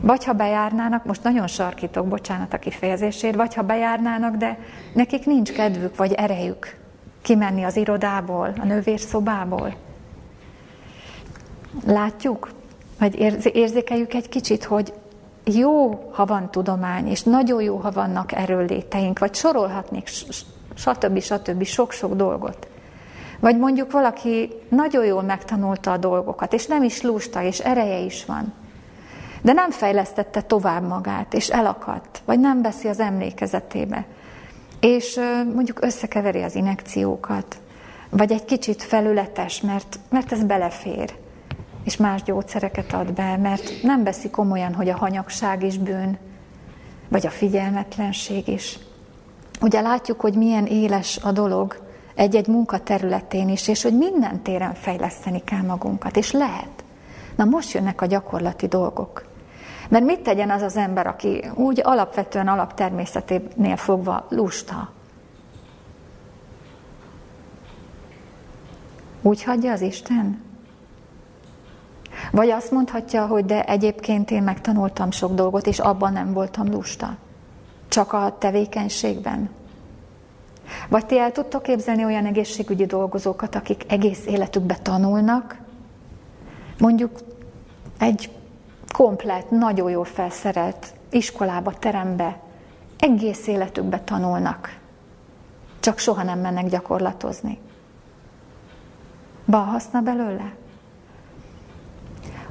[0.00, 4.58] Vagy ha bejárnának, most nagyon sarkítok, bocsánat a kifejezésért, vagy ha bejárnának, de
[4.94, 6.76] nekik nincs kedvük vagy erejük
[7.22, 9.74] kimenni az irodából, a nővérszobából.
[11.86, 12.50] Látjuk,
[12.98, 13.18] vagy
[13.54, 14.92] érzékeljük egy kicsit, hogy
[15.44, 20.08] jó, ha van tudomány, és nagyon jó, ha vannak erőléteink, vagy sorolhatnék,
[20.74, 21.20] stb.
[21.20, 21.64] stb.
[21.64, 22.66] sok-sok dolgot.
[23.40, 28.24] Vagy mondjuk valaki nagyon jól megtanulta a dolgokat, és nem is lusta, és ereje is
[28.24, 28.52] van.
[29.40, 34.04] De nem fejlesztette tovább magát, és elakadt, vagy nem veszi az emlékezetébe.
[34.80, 35.20] És
[35.54, 37.56] mondjuk összekeveri az inekciókat,
[38.10, 41.14] vagy egy kicsit felületes, mert, mert ez belefér.
[41.84, 46.18] És más gyógyszereket ad be, mert nem veszi komolyan, hogy a hanyagság is bűn,
[47.08, 48.78] vagy a figyelmetlenség is.
[49.60, 51.82] Ugye látjuk, hogy milyen éles a dolog
[52.14, 56.84] egy-egy munkaterületén is, és hogy minden téren fejleszteni kell magunkat, és lehet.
[57.36, 59.24] Na most jönnek a gyakorlati dolgok.
[59.88, 64.92] Mert mit tegyen az az ember, aki úgy alapvetően alaptermészeténél fogva lusta?
[69.22, 70.51] Úgy hagyja az Isten?
[72.30, 77.16] Vagy azt mondhatja, hogy de egyébként én megtanultam sok dolgot, és abban nem voltam lusta.
[77.88, 79.50] Csak a tevékenységben.
[80.88, 85.56] Vagy ti el tudtok képzelni olyan egészségügyi dolgozókat, akik egész életükben tanulnak,
[86.78, 87.18] mondjuk
[87.98, 88.30] egy
[88.92, 92.40] komplet, nagyon jól felszerelt iskolába, terembe,
[92.98, 94.78] egész életükbe tanulnak,
[95.80, 97.58] csak soha nem mennek gyakorlatozni.
[99.46, 100.52] Bal haszna belőle?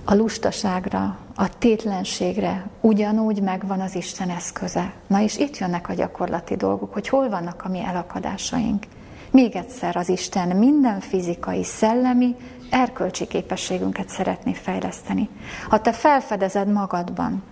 [0.05, 4.93] A lustaságra, a tétlenségre ugyanúgy megvan az Isten eszköze.
[5.07, 8.85] Na és itt jönnek a gyakorlati dolgok, hogy hol vannak a mi elakadásaink.
[9.31, 12.35] Még egyszer az Isten minden fizikai, szellemi,
[12.69, 15.29] erkölcsi képességünket szeretné fejleszteni.
[15.69, 17.43] Ha te felfedezed magadban,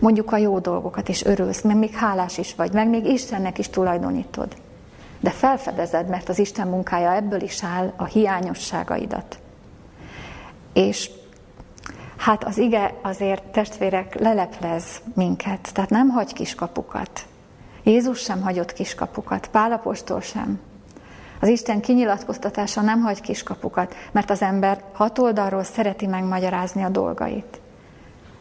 [0.00, 3.68] mondjuk a jó dolgokat, és örülsz, meg még hálás is vagy, meg még Istennek is
[3.68, 4.56] tulajdonítod,
[5.20, 9.38] de felfedezed, mert az Isten munkája ebből is áll a hiányosságaidat.
[10.78, 11.10] És
[12.16, 17.26] hát az ige azért testvérek leleplez minket, tehát nem hagy kiskapukat.
[17.82, 20.60] Jézus sem hagyott kiskapukat, Pálapostól sem.
[21.40, 27.60] Az Isten kinyilatkoztatása nem hagy kiskapukat, mert az ember hat oldalról szereti megmagyarázni a dolgait.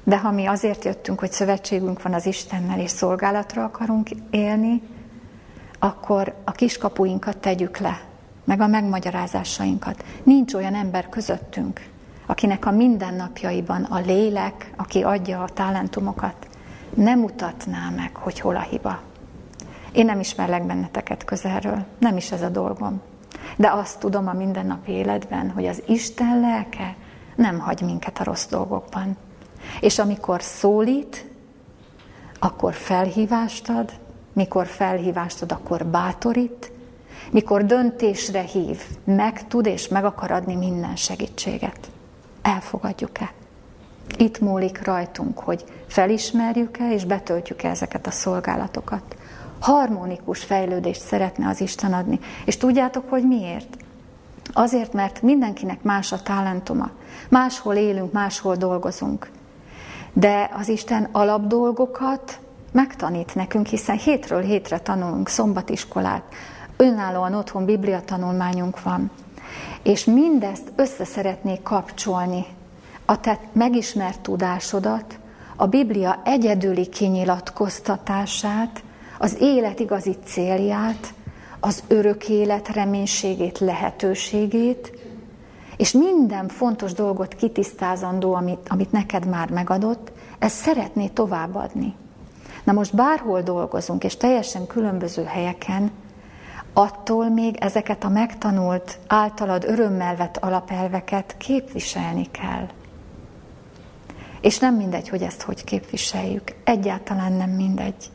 [0.04, 4.82] De ha mi azért jöttünk, hogy szövetségünk van az Istennel, és szolgálatra akarunk élni,
[5.80, 8.02] akkor a kiskapuinkat tegyük le,
[8.44, 10.04] meg a megmagyarázásainkat.
[10.24, 11.82] Nincs olyan ember közöttünk,
[12.28, 16.48] akinek a mindennapjaiban a lélek, aki adja a talentumokat,
[16.94, 19.00] nem mutatná meg, hogy hol a hiba.
[19.92, 23.02] Én nem ismerlek benneteket közelről, nem is ez a dolgom.
[23.56, 26.96] De azt tudom a mindennapi életben, hogy az Isten lelke
[27.36, 29.18] nem hagy minket a rossz dolgokban.
[29.80, 31.26] És amikor szólít,
[32.40, 33.92] akkor felhívást ad,
[34.34, 36.72] mikor felhívást ad, akkor bátorít,
[37.32, 41.90] mikor döntésre hív, meg tud és meg akar adni minden segítséget.
[42.48, 43.32] Elfogadjuk-e?
[44.18, 49.16] Itt múlik rajtunk, hogy felismerjük-e és betöltjük-e ezeket a szolgálatokat.
[49.60, 52.20] Harmonikus fejlődést szeretne az Isten adni.
[52.46, 53.78] És tudjátok, hogy miért?
[54.54, 56.90] Azért, mert mindenkinek más a talentuma.
[57.30, 59.30] Máshol élünk, máshol dolgozunk.
[60.14, 62.40] De az Isten alapdolgokat
[62.72, 66.24] megtanít nekünk, hiszen hétről hétre tanulunk szombatiskolát,
[66.78, 69.12] önállóan otthon Biblia tanulmányunk van.
[69.84, 72.46] És mindezt össze szeretnék kapcsolni,
[73.06, 75.20] a te megismert tudásodat,
[75.56, 78.84] a Biblia egyedüli kinyilatkoztatását,
[79.18, 81.14] az élet igazi célját,
[81.60, 84.92] az örök élet reménységét, lehetőségét,
[85.78, 91.96] és minden fontos dolgot kitisztázandó, amit, amit neked már megadott, ezt szeretné továbbadni.
[92.64, 95.92] Na most bárhol dolgozunk, és teljesen különböző helyeken,
[96.80, 102.68] attól még ezeket a megtanult, általad örömmel vett alapelveket képviselni kell.
[104.42, 106.56] És nem mindegy, hogy ezt hogy képviseljük.
[106.64, 108.10] Egyáltalán nem mindegy.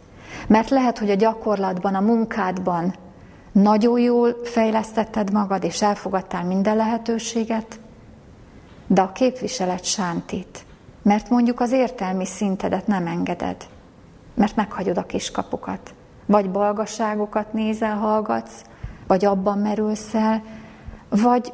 [0.46, 2.94] Mert lehet, hogy a gyakorlatban, a munkádban
[3.52, 7.80] nagyon jól fejlesztetted magad, és elfogadtál minden lehetőséget,
[8.86, 10.64] de a képviselet sántít.
[11.02, 13.56] Mert mondjuk az értelmi szintedet nem engeded,
[14.34, 15.94] mert meghagyod a kiskapukat.
[16.32, 18.62] Vagy balgaságokat nézel, hallgatsz,
[19.06, 20.42] vagy abban merülsz el,
[21.08, 21.52] vagy,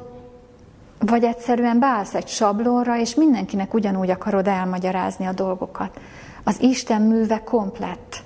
[0.98, 6.00] vagy egyszerűen beállsz egy sablonra, és mindenkinek ugyanúgy akarod elmagyarázni a dolgokat.
[6.44, 8.22] Az Isten műve komplett.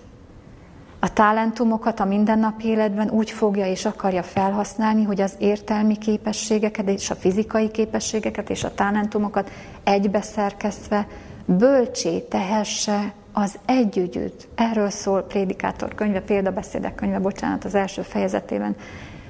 [1.00, 7.10] A talentumokat a mindennapi életben úgy fogja és akarja felhasználni, hogy az értelmi képességeket és
[7.10, 9.50] a fizikai képességeket és a talentumokat
[9.84, 11.06] egybeszerkesztve
[11.44, 14.48] bölcsé tehesse az együgyűt.
[14.54, 18.76] Erről szól Prédikátor könyve, példabeszédek könyve, bocsánat, az első fejezetében.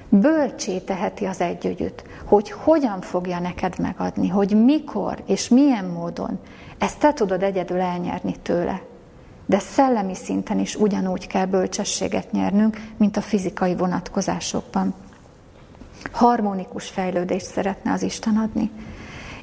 [0.09, 6.39] Bölcsé teheti az együgyűt, hogy hogyan fogja neked megadni, hogy mikor és milyen módon.
[6.79, 8.83] Ezt te tudod egyedül elnyerni tőle.
[9.47, 14.95] De szellemi szinten is ugyanúgy kell bölcsességet nyernünk, mint a fizikai vonatkozásokban.
[16.13, 18.71] Harmonikus fejlődést szeretne az Isten adni.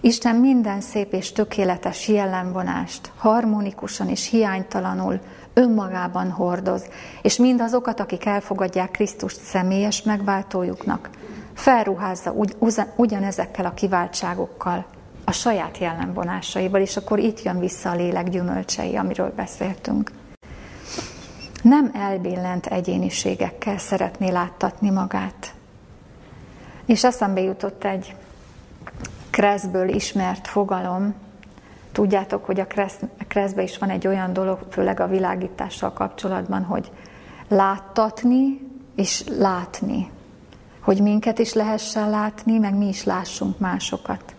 [0.01, 5.19] Isten minden szép és tökéletes jellemvonást harmonikusan és hiánytalanul
[5.53, 6.85] önmagában hordoz,
[7.21, 11.09] és mindazokat, akik elfogadják Krisztust személyes megváltójuknak,
[11.53, 12.55] felruházza ugy,
[12.95, 14.85] ugyanezekkel a kiváltságokkal,
[15.25, 20.11] a saját jellemvonásaival, és akkor itt jön vissza a lélek gyümölcsei, amiről beszéltünk.
[21.61, 25.53] Nem elbillent egyéniségekkel szeretné láttatni magát.
[26.85, 28.15] És eszembe jutott egy
[29.31, 31.15] Kreszből ismert fogalom,
[31.91, 32.67] Tudjátok, hogy a
[33.27, 36.91] kreszbe is van egy olyan dolog, főleg a világítással kapcsolatban, hogy
[37.47, 40.11] láttatni és látni.
[40.79, 44.35] Hogy minket is lehessen látni, meg mi is lássunk másokat.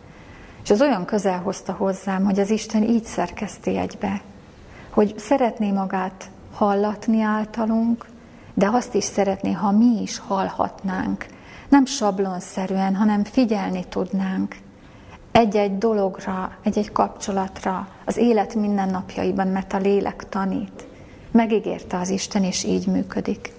[0.63, 4.21] És az olyan közel hozta hozzám, hogy az Isten így szerkeszti egybe,
[4.91, 8.07] hogy szeretné magát hallatni általunk,
[8.55, 11.27] de azt is szeretné, ha mi is hallhatnánk.
[11.69, 14.57] Nem sablonszerűen, hanem figyelni tudnánk
[15.41, 20.87] egy-egy dologra, egy-egy kapcsolatra, az élet mindennapjaiban, mert a lélek tanít.
[21.31, 23.53] Megígérte az Isten, és így működik.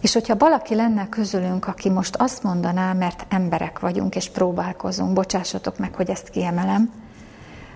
[0.00, 5.78] És hogyha valaki lenne közülünk, aki most azt mondaná, mert emberek vagyunk és próbálkozunk, bocsássatok
[5.78, 6.92] meg, hogy ezt kiemelem,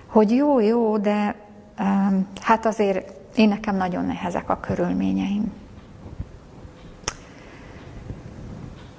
[0.07, 1.35] hogy jó, jó, de
[1.79, 5.51] um, hát azért én nekem nagyon nehezek a körülményeim.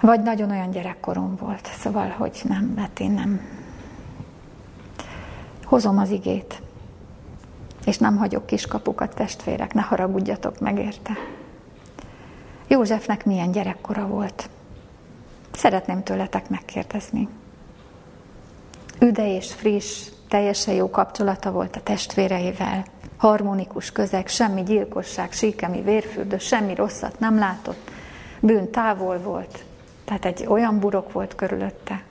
[0.01, 3.41] Vagy nagyon olyan gyerekkorom volt, szóval, hogy nem, mert én nem,
[5.66, 6.62] Hozom az igét,
[7.84, 11.12] és nem hagyok kiskapukat, testvérek, ne haragudjatok meg érte.
[12.68, 14.48] Józsefnek milyen gyerekkora volt?
[15.52, 17.28] Szeretném tőletek megkérdezni.
[19.00, 22.84] Üde és friss, teljesen jó kapcsolata volt a testvéreivel,
[23.16, 27.90] harmonikus közeg, semmi gyilkosság, síkemi vérfürdő, semmi rosszat nem látott,
[28.40, 29.64] bűn távol volt,
[30.04, 32.02] tehát egy olyan burok volt körülötte,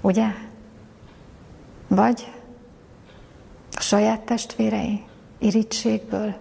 [0.00, 0.26] ugye?
[1.88, 2.32] Vagy
[3.74, 5.04] a saját testvérei
[5.38, 6.34] irítségből,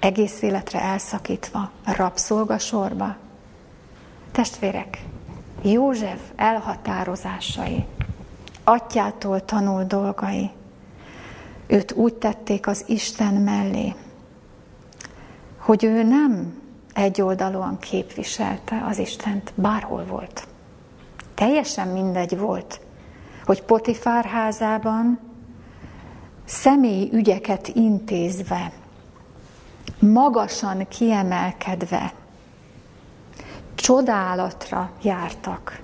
[0.00, 3.16] egész életre elszakítva, rabszolgasorba.
[4.32, 5.02] Testvérek,
[5.62, 7.84] József elhatározásai,
[8.64, 10.50] atyától tanul dolgai,
[11.66, 13.94] őt úgy tették az Isten mellé,
[15.58, 16.62] hogy ő nem
[16.94, 20.46] egyoldalúan képviselte az Istent, bárhol volt.
[21.34, 22.80] Teljesen mindegy volt,
[23.44, 25.25] hogy Potifár házában
[26.46, 28.72] személyi ügyeket intézve,
[29.98, 32.12] magasan kiemelkedve,
[33.74, 35.80] csodálatra jártak.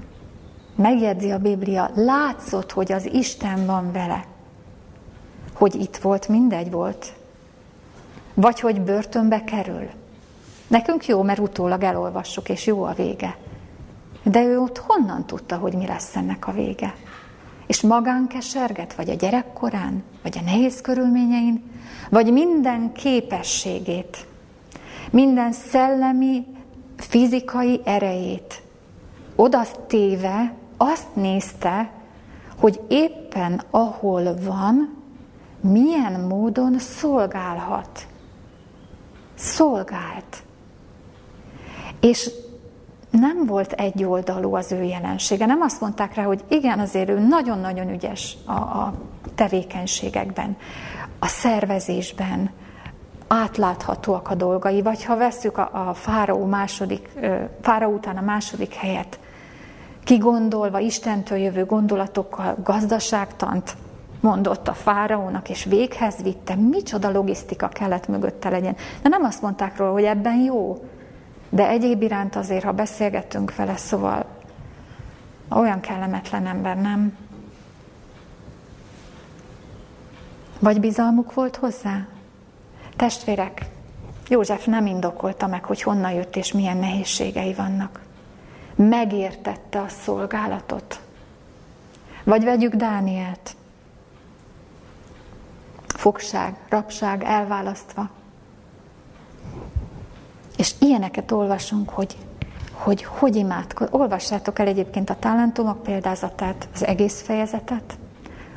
[0.76, 4.24] Megjegyzi a Biblia, látszott, hogy az Isten van vele.
[5.54, 7.12] Hogy itt volt, mindegy volt.
[8.34, 9.90] Vagy hogy börtönbe kerül.
[10.66, 13.36] Nekünk jó, mert utólag elolvassuk, és jó a vége.
[14.22, 16.94] De ő ott honnan tudta, hogy mi lesz ennek a vége?
[17.72, 21.62] És magán keserget, vagy a gyerekkorán, vagy a nehéz körülményein,
[22.10, 24.26] vagy minden képességét,
[25.10, 26.46] minden szellemi,
[26.96, 28.62] fizikai erejét
[29.36, 31.90] oda téve azt nézte,
[32.58, 34.96] hogy éppen ahol van,
[35.60, 38.06] milyen módon szolgálhat.
[39.34, 40.42] Szolgált.
[42.00, 42.30] És
[43.12, 45.46] nem volt egyoldalú az ő jelensége.
[45.46, 48.92] Nem azt mondták rá, hogy igen, azért ő nagyon-nagyon ügyes a, a
[49.34, 50.56] tevékenységekben,
[51.18, 52.50] a szervezésben,
[53.28, 57.08] átláthatóak a dolgai, vagy ha vesszük a, a fáraó, második,
[57.60, 59.18] fáraó után a második helyet,
[60.04, 63.76] kigondolva Istentől jövő gondolatokkal gazdaságtant
[64.20, 68.76] mondott a fáraónak, és véghez vitte, micsoda logisztika kellett mögötte legyen.
[69.02, 70.84] De nem azt mondták róla, hogy ebben jó,
[71.54, 74.26] de egyéb iránt azért, ha beszélgetünk vele, szóval
[75.48, 77.16] olyan kellemetlen ember, nem?
[80.58, 82.06] Vagy bizalmuk volt hozzá?
[82.96, 83.66] Testvérek,
[84.28, 88.00] József nem indokolta meg, hogy honnan jött és milyen nehézségei vannak.
[88.74, 91.00] Megértette a szolgálatot.
[92.24, 93.56] Vagy vegyük Dánielt.
[95.86, 98.10] Fogság, rabság, elválasztva.
[100.62, 102.16] És ilyeneket olvasunk, hogy
[102.72, 103.88] hogy hogy imádkod.
[103.90, 107.98] Olvassátok el egyébként a talentumok példázatát, az egész fejezetet.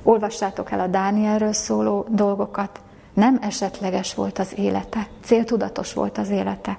[0.03, 2.81] Olvassátok el a Dánielről szóló dolgokat.
[3.13, 6.77] Nem esetleges volt az élete, céltudatos volt az élete.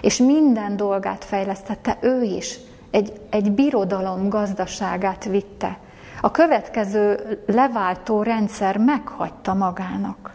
[0.00, 2.58] És minden dolgát fejlesztette ő is.
[2.90, 5.78] Egy, egy birodalom gazdaságát vitte.
[6.20, 10.34] A következő leváltó rendszer meghagyta magának.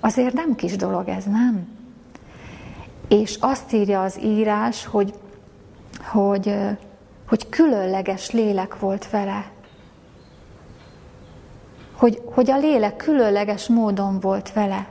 [0.00, 1.75] Azért nem kis dolog ez, nem?
[3.08, 5.14] És azt írja az írás, hogy,
[6.04, 6.54] hogy,
[7.28, 9.50] hogy különleges lélek volt vele.
[11.96, 14.86] Hogy, hogy a lélek különleges módon volt vele.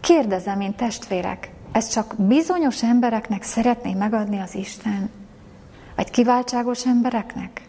[0.00, 5.10] Kérdezem én testvérek, ezt csak bizonyos embereknek szeretné megadni az Isten?
[5.96, 7.68] Vagy kiváltságos embereknek?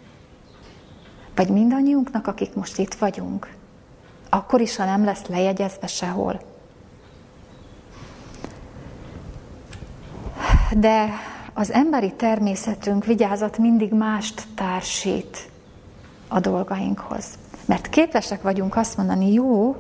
[1.36, 3.53] Vagy mindannyiunknak, akik most itt vagyunk.
[4.29, 6.50] Akkor is, ha nem lesz lejegyezve sehol.
[10.78, 11.09] De
[11.53, 15.49] az emberi természetünk vigyázat mindig mást társít
[16.28, 17.26] a dolgainkhoz.
[17.65, 19.76] Mert képesek vagyunk azt mondani, jó,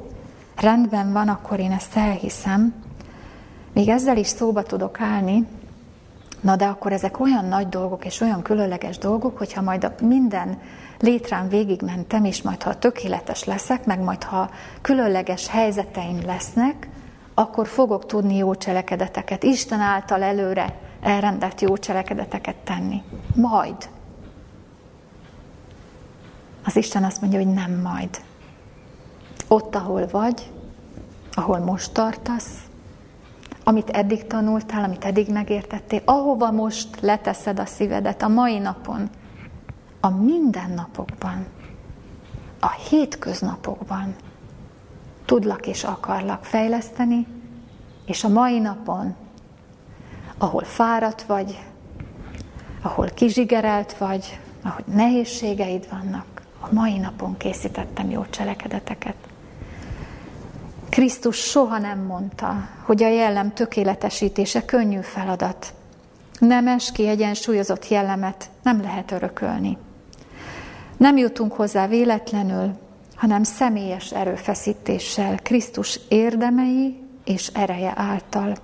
[0.55, 2.73] rendben van, akkor én ezt elhiszem,
[3.73, 5.47] még ezzel is szóba tudok állni,
[6.41, 10.59] na de akkor ezek olyan nagy dolgok és olyan különleges dolgok, hogyha majd a minden
[10.99, 14.49] létrán végigmentem, és majd ha tökéletes leszek, meg majd ha
[14.81, 16.89] különleges helyzeteim lesznek,
[17.41, 23.03] akkor fogok tudni jó cselekedeteket, Isten által előre elrendelt jó cselekedeteket tenni.
[23.35, 23.89] Majd.
[26.65, 28.21] Az Isten azt mondja, hogy nem majd.
[29.47, 30.51] Ott, ahol vagy,
[31.33, 32.59] ahol most tartasz,
[33.63, 39.09] amit eddig tanultál, amit eddig megértettél, ahova most leteszed a szívedet a mai napon,
[39.99, 41.45] a mindennapokban,
[42.59, 44.15] a hétköznapokban
[45.31, 47.27] tudlak és akarlak fejleszteni,
[48.05, 49.15] és a mai napon,
[50.37, 51.59] ahol fáradt vagy,
[52.81, 59.15] ahol kizsigerelt vagy, ahogy nehézségeid vannak, a mai napon készítettem jó cselekedeteket.
[60.89, 65.73] Krisztus soha nem mondta, hogy a jellem tökéletesítése könnyű feladat.
[66.39, 69.77] Nemes, kiegyensúlyozott jellemet nem lehet örökölni.
[70.97, 72.75] Nem jutunk hozzá véletlenül,
[73.21, 78.55] hanem személyes erőfeszítéssel, Krisztus érdemei és ereje által.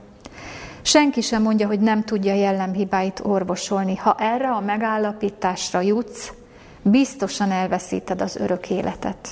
[0.81, 3.95] Senki sem mondja, hogy nem tudja jellemhibáit orvosolni.
[3.95, 6.33] Ha erre a megállapításra jutsz,
[6.81, 9.29] biztosan elveszíted az örök életet.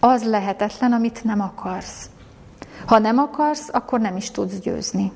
[0.00, 2.10] Az lehetetlen, amit nem akarsz.
[2.86, 5.12] Ha nem akarsz, akkor nem is tudsz győzni.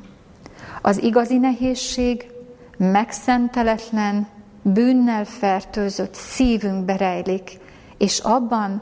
[0.83, 2.31] Az igazi nehézség
[2.77, 4.29] megszenteletlen,
[4.63, 7.59] bűnnel fertőzött szívünkbe rejlik,
[8.01, 8.81] és abban,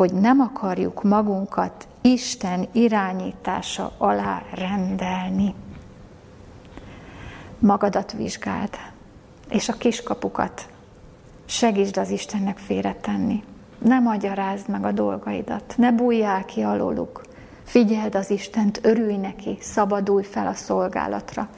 [0.00, 5.54] hogy nem akarjuk magunkat Isten irányítása alá rendelni.
[7.58, 8.70] Magadat vizsgáld,
[9.48, 10.68] és a kiskapukat
[11.44, 13.44] segítsd az Istennek félretenni.
[13.78, 17.22] Ne magyarázd meg a dolgaidat, ne bújjál ki alóluk.
[17.64, 21.48] Figyeld az Istent, örülj neki, szabadulj fel a szolgálatra.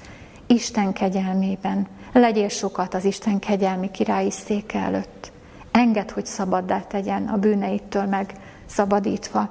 [0.47, 5.32] Isten kegyelmében, legyél sokat az Isten kegyelmi királyi széke előtt.
[5.73, 8.33] Engedd, hogy szabaddá tegyen a bűneitől meg
[8.67, 9.49] szabadítva.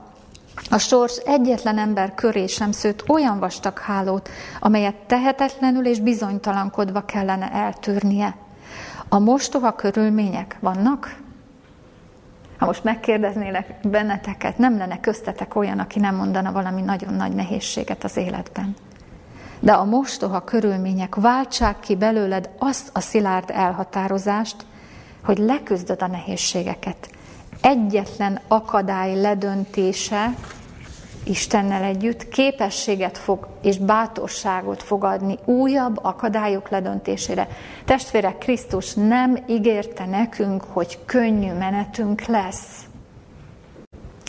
[0.70, 7.52] A sors egyetlen ember köré sem szőtt olyan vastag hálót, amelyet tehetetlenül és bizonytalankodva kellene
[7.52, 8.36] eltűrnie.
[9.10, 11.20] A mostoha körülmények vannak?
[12.58, 18.04] Ha most megkérdeznélek benneteket, nem lenne köztetek olyan, aki nem mondana valami nagyon nagy nehézséget
[18.04, 18.76] az életben.
[19.60, 24.66] De a mostoha körülmények váltsák ki belőled azt a szilárd elhatározást,
[25.24, 27.10] hogy leküzdöd a nehézségeket.
[27.62, 30.34] Egyetlen akadály ledöntése
[31.24, 37.48] Istennel együtt képességet fog és bátorságot fog adni újabb akadályok ledöntésére.
[37.86, 42.86] Testvérek, Krisztus nem ígérte nekünk, hogy könnyű menetünk lesz.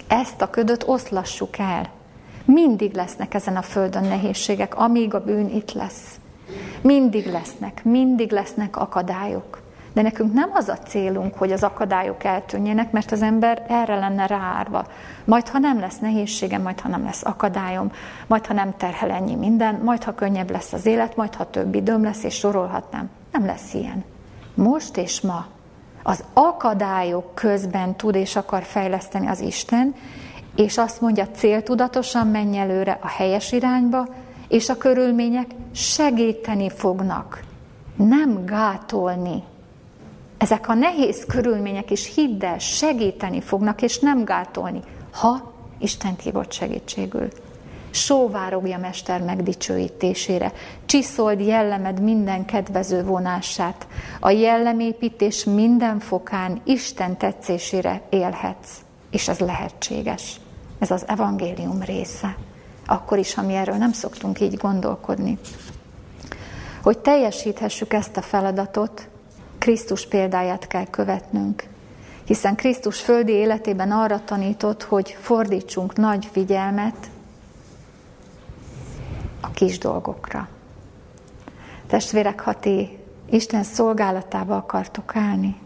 [0.09, 1.91] Ezt a ködöt oszlassuk el.
[2.45, 6.21] Mindig lesznek ezen a földön nehézségek, amíg a bűn itt lesz.
[6.81, 9.62] Mindig lesznek, mindig lesznek akadályok.
[9.93, 14.27] De nekünk nem az a célunk, hogy az akadályok eltűnjenek, mert az ember erre lenne
[14.27, 14.87] ráárva.
[15.25, 17.93] Majd, ha nem lesz nehézségem, majd, ha nem lesz akadályom,
[18.27, 21.75] majd, ha nem terhel ennyi minden, majd, ha könnyebb lesz az élet, majd, ha több
[21.75, 23.11] időm lesz, és sorolhatnám.
[23.33, 24.05] Nem lesz ilyen.
[24.55, 25.47] Most és ma
[26.03, 29.95] az akadályok közben tud és akar fejleszteni az Isten,
[30.57, 34.07] és azt mondja, céltudatosan menj előre a helyes irányba,
[34.49, 37.41] és a körülmények segíteni fognak,
[37.97, 39.43] nem gátolni.
[40.43, 44.81] Ezek a nehéz körülmények is hidd el, segíteni fognak, és nem gátolni,
[45.13, 47.29] ha Isten hívott segítségül.
[47.91, 50.53] Sóvárogja Mester megdicsőítésére,
[50.87, 53.87] csiszold jellemed minden kedvező vonását,
[54.21, 58.79] a jellemépítés minden fokán Isten tetszésére élhetsz,
[59.11, 60.41] és ez lehetséges.
[60.79, 62.37] Ez az evangélium része.
[62.87, 65.39] Akkor is, ha mi erről nem szoktunk így gondolkodni.
[66.83, 69.11] Hogy teljesíthessük ezt a feladatot,
[69.63, 71.65] Krisztus példáját kell követnünk.
[72.25, 77.11] Hiszen Krisztus földi életében arra tanított, hogy fordítsunk nagy figyelmet
[79.41, 80.49] a kis dolgokra.
[81.87, 82.99] Testvérek, ha ti
[83.31, 85.57] Isten szolgálatába akartok állni,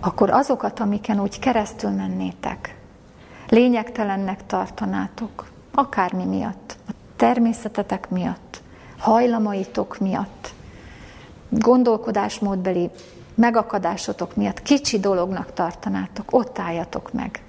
[0.00, 2.78] akkor azokat, amiken úgy keresztül mennétek,
[3.48, 8.62] lényegtelennek tartanátok, akármi miatt, a természetetek miatt,
[8.98, 10.52] hajlamaitok miatt,
[11.50, 12.90] gondolkodásmódbeli
[13.34, 17.42] megakadásotok miatt kicsi dolognak tartanátok, ott álljatok meg.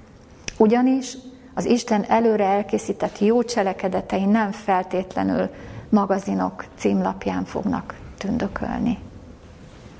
[0.58, 1.18] Ugyanis
[1.54, 5.49] az Isten előre elkészített jó cselekedetei nem feltétlenül
[5.89, 8.97] magazinok címlapján fognak tündökölni.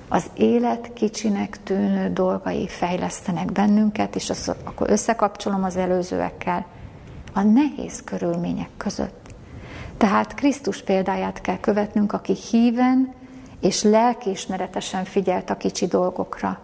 [0.10, 6.66] Az élet kicsinek tűnő dolgai fejlesztenek bennünket, és az, akkor összekapcsolom az előzőekkel,
[7.34, 9.34] a nehéz körülmények között.
[9.98, 13.14] Tehát Krisztus példáját kell követnünk, aki híven
[13.62, 16.60] és lelkiismeretesen figyelt a kicsi dolgokra.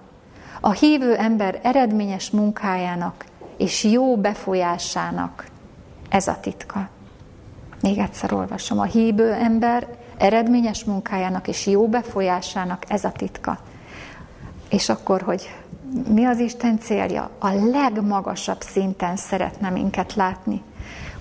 [0.62, 3.26] A hívő ember eredményes munkájának
[3.58, 5.48] és jó befolyásának
[6.10, 6.90] ez a titka.
[7.82, 8.80] Még egyszer olvasom.
[8.80, 9.88] A hívő ember
[10.18, 13.58] eredményes munkájának és jó befolyásának ez a titka.
[14.70, 15.56] És akkor, hogy
[16.10, 17.30] mi az Isten célja?
[17.40, 20.62] A legmagasabb szinten szeretne minket látni.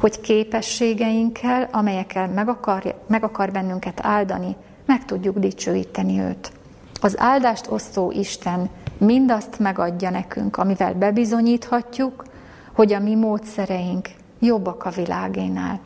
[0.00, 4.56] Hogy képességeinkkel, amelyekkel meg akar, meg akar bennünket áldani,
[4.86, 6.52] meg tudjuk dicsőíteni őt.
[7.00, 12.24] Az áldást osztó Isten mindazt megadja nekünk, amivel bebizonyíthatjuk,
[12.72, 14.08] hogy a mi módszereink
[14.38, 15.80] jobbak a világénál.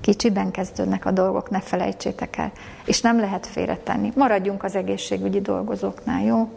[0.00, 2.52] Kicsiben kezdődnek a dolgok, ne felejtsétek el.
[2.84, 4.12] És nem lehet félretenni.
[4.16, 6.50] Maradjunk az egészségügyi dolgozóknál, jó?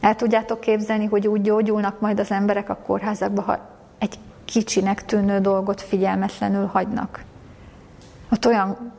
[0.00, 3.58] El tudjátok képzelni, hogy úgy gyógyulnak majd az emberek a kórházakba, ha
[3.98, 7.24] egy kicsinek tűnő dolgot figyelmetlenül hagynak.
[8.32, 8.92] Ott olyan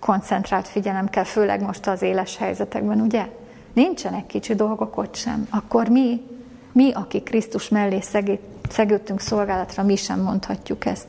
[0.00, 3.26] koncentrált figyelem kell, főleg most az éles helyzetekben, ugye?
[3.72, 5.46] Nincsenek kicsi dolgok ott sem.
[5.50, 6.22] Akkor mi,
[6.72, 8.00] mi, akik Krisztus mellé
[8.68, 11.06] szegődtünk szolgálatra, mi sem mondhatjuk ezt.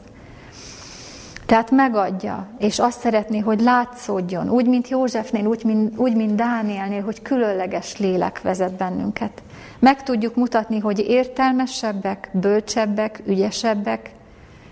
[1.45, 7.03] Tehát megadja, és azt szeretné, hogy látszódjon, úgy, mint Józsefnél, úgy, mint, úgy, mint Dánielnél,
[7.03, 9.41] hogy különleges lélek vezet bennünket.
[9.79, 14.11] Meg tudjuk mutatni, hogy értelmesebbek, bölcsebbek, ügyesebbek,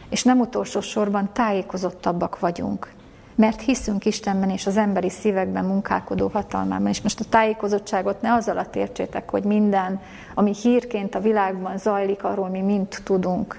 [0.09, 2.93] és nem utolsó sorban tájékozottabbak vagyunk.
[3.39, 6.87] Mert hiszünk Istenben és az emberi szívekben munkálkodó hatalmában.
[6.87, 10.01] És most a tájékozottságot ne az alatt értsétek, hogy minden,
[10.33, 13.57] ami hírként a világban zajlik, arról mi mind tudunk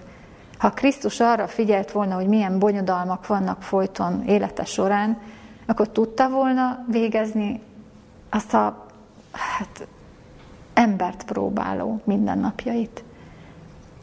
[0.61, 5.19] ha Krisztus arra figyelt volna, hogy milyen bonyodalmak vannak folyton élete során,
[5.67, 7.61] akkor tudta volna végezni
[8.31, 8.87] azt a
[9.33, 9.87] hát,
[10.75, 13.05] embert próbáló mindennapjait.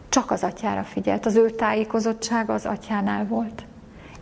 [0.10, 1.26] Csak az atyára figyelt.
[1.26, 3.66] Az ő tájékozottsága az atyánál volt.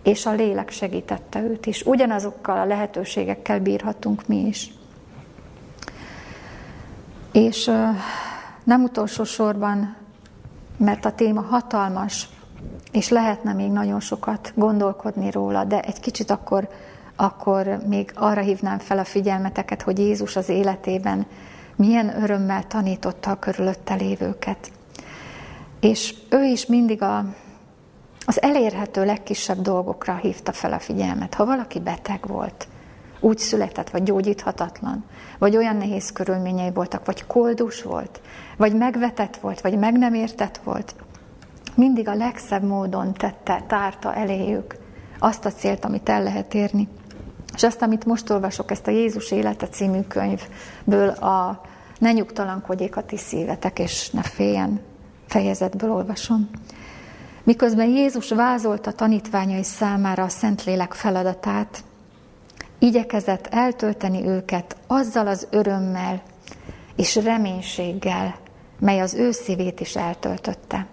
[0.06, 1.84] És a lélek segítette őt is.
[1.86, 4.74] Ugyanazokkal a lehetőségekkel bírhatunk mi is.
[7.32, 7.72] És
[8.64, 9.96] nem utolsó sorban
[10.78, 12.30] mert a téma hatalmas,
[12.92, 16.70] és lehetne még nagyon sokat gondolkodni róla, de egy kicsit akkor,
[17.16, 21.26] akkor még arra hívnám fel a figyelmeteket, hogy Jézus az életében
[21.76, 24.72] milyen örömmel tanította a körülötte lévőket.
[25.80, 27.26] És ő is mindig a,
[28.26, 31.34] az elérhető legkisebb dolgokra hívta fel a figyelmet.
[31.34, 32.68] Ha valaki beteg volt,
[33.20, 35.04] úgy született, vagy gyógyíthatatlan,
[35.40, 38.22] vagy olyan nehéz körülményei voltak, vagy koldus volt,
[38.58, 40.96] vagy megvetett volt, vagy meg nem értett volt,
[41.76, 44.76] mindig a legszebb módon tette, tárta eléjük
[45.20, 46.88] azt a célt, amit el lehet érni.
[47.56, 51.62] És azt, amit most olvasok, ezt a Jézus élete című könyvből a
[52.00, 54.82] Ne nyugtalankodjék a ti szívetek, és ne féljen
[55.28, 56.50] fejezetből olvasom.
[57.46, 61.84] Miközben Jézus vázolta tanítványai számára a Szentlélek feladatát,
[62.80, 66.22] igyekezett eltölteni őket azzal az örömmel
[66.96, 68.36] és reménységgel,
[68.80, 70.86] mely az ő szívét is eltöltötte.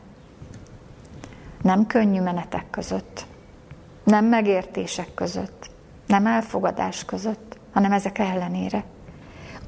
[1.62, 3.26] Nem könnyű menetek között,
[4.04, 5.70] nem megértések között,
[6.06, 8.84] nem elfogadás között, hanem ezek ellenére.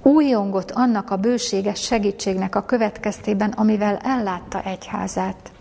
[0.03, 5.53] Újongott annak a bőséges segítségnek a következtében, amivel ellátta egyházát.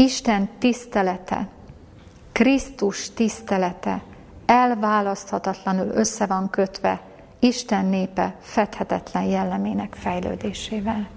[0.00, 1.48] Isten tisztelete,
[2.32, 4.02] Krisztus tisztelete
[4.46, 7.00] elválaszthatatlanul össze van kötve
[7.38, 11.08] Isten népe fedhetetlen jellemének fejlődésével.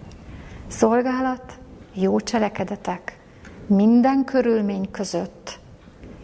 [0.68, 1.60] Szolgálat,
[1.94, 3.20] jó cselekedetek,
[3.68, 5.60] minden körülmény között,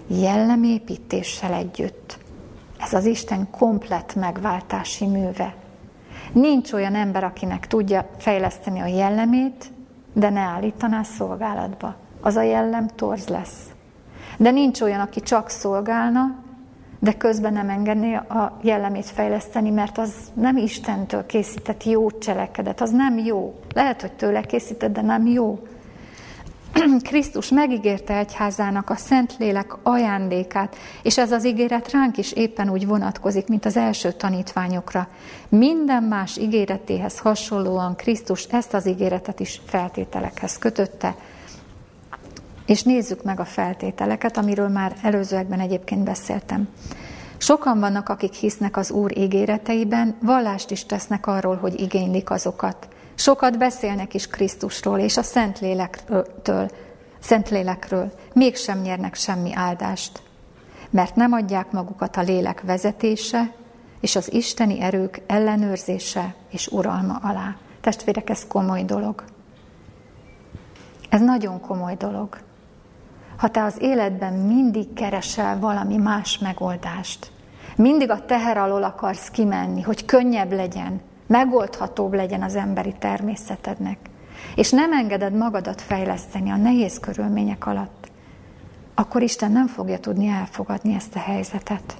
[0.07, 2.17] jellemépítéssel együtt.
[2.79, 5.55] Ez az Isten komplet megváltási műve.
[6.33, 9.71] Nincs olyan ember, akinek tudja fejleszteni a jellemét,
[10.13, 12.05] de ne állítaná szolgálatba.
[12.21, 13.65] Az a jellem torz lesz.
[14.37, 16.35] De nincs olyan, aki csak szolgálna,
[16.99, 22.91] de közben nem engedné a jellemét fejleszteni, mert az nem Istentől készített jó cselekedet, az
[22.91, 23.59] nem jó.
[23.73, 25.59] Lehet, hogy tőle készített, de nem jó.
[27.09, 33.47] Krisztus megígérte egyházának a Szentlélek ajándékát, és ez az ígéret ránk is éppen úgy vonatkozik,
[33.47, 35.07] mint az első tanítványokra.
[35.49, 41.15] Minden más ígéretéhez hasonlóan Krisztus ezt az ígéretet is feltételekhez kötötte,
[42.67, 46.67] és nézzük meg a feltételeket, amiről már előzőekben egyébként beszéltem.
[47.37, 52.87] Sokan vannak, akik hisznek az Úr ígéreteiben, vallást is tesznek arról, hogy igénylik azokat.
[53.15, 56.69] Sokat beszélnek is Krisztusról és a Szentlélektől,
[57.19, 60.21] Szentlélekről, mégsem nyernek semmi áldást,
[60.89, 63.51] mert nem adják magukat a lélek vezetése
[63.99, 67.55] és az isteni erők ellenőrzése és uralma alá.
[67.81, 69.23] Testvérek, ez komoly dolog.
[71.09, 72.37] Ez nagyon komoly dolog.
[73.37, 77.31] Ha te az életben mindig keresel valami más megoldást,
[77.75, 83.97] mindig a teher alól akarsz kimenni, hogy könnyebb legyen, megoldhatóbb legyen az emberi természetednek,
[84.55, 88.09] és nem engeded magadat fejleszteni a nehéz körülmények alatt,
[88.95, 91.97] akkor Isten nem fogja tudni elfogadni ezt a helyzetet.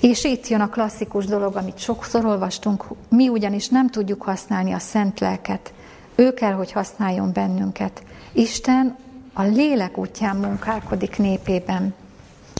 [0.00, 4.78] És itt jön a klasszikus dolog, amit sokszor olvastunk, mi ugyanis nem tudjuk használni a
[4.78, 5.72] szent lelket,
[6.14, 8.02] ő kell, hogy használjon bennünket.
[8.32, 8.96] Isten
[9.38, 11.94] a lélek útján munkálkodik népében.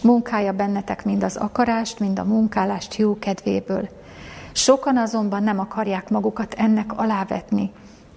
[0.02, 3.88] Munkálja bennetek mind az akarást, mind a munkálást jó kedvéből.
[4.52, 7.72] Sokan azonban nem akarják magukat ennek alávetni.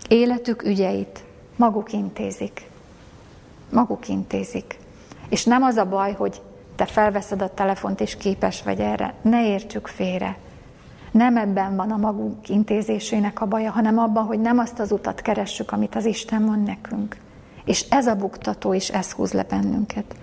[0.07, 1.23] Életük ügyeit
[1.55, 2.69] maguk intézik.
[3.71, 4.79] Maguk intézik.
[5.29, 6.41] És nem az a baj, hogy
[6.75, 9.13] te felveszed a telefont és képes vagy erre.
[9.21, 10.37] Ne értsük félre.
[11.11, 15.21] Nem ebben van a magunk intézésének a baja, hanem abban, hogy nem azt az utat
[15.21, 17.17] keressük, amit az Isten mond nekünk.
[17.69, 20.15] És ez a buktató is, ez húz le bennünket.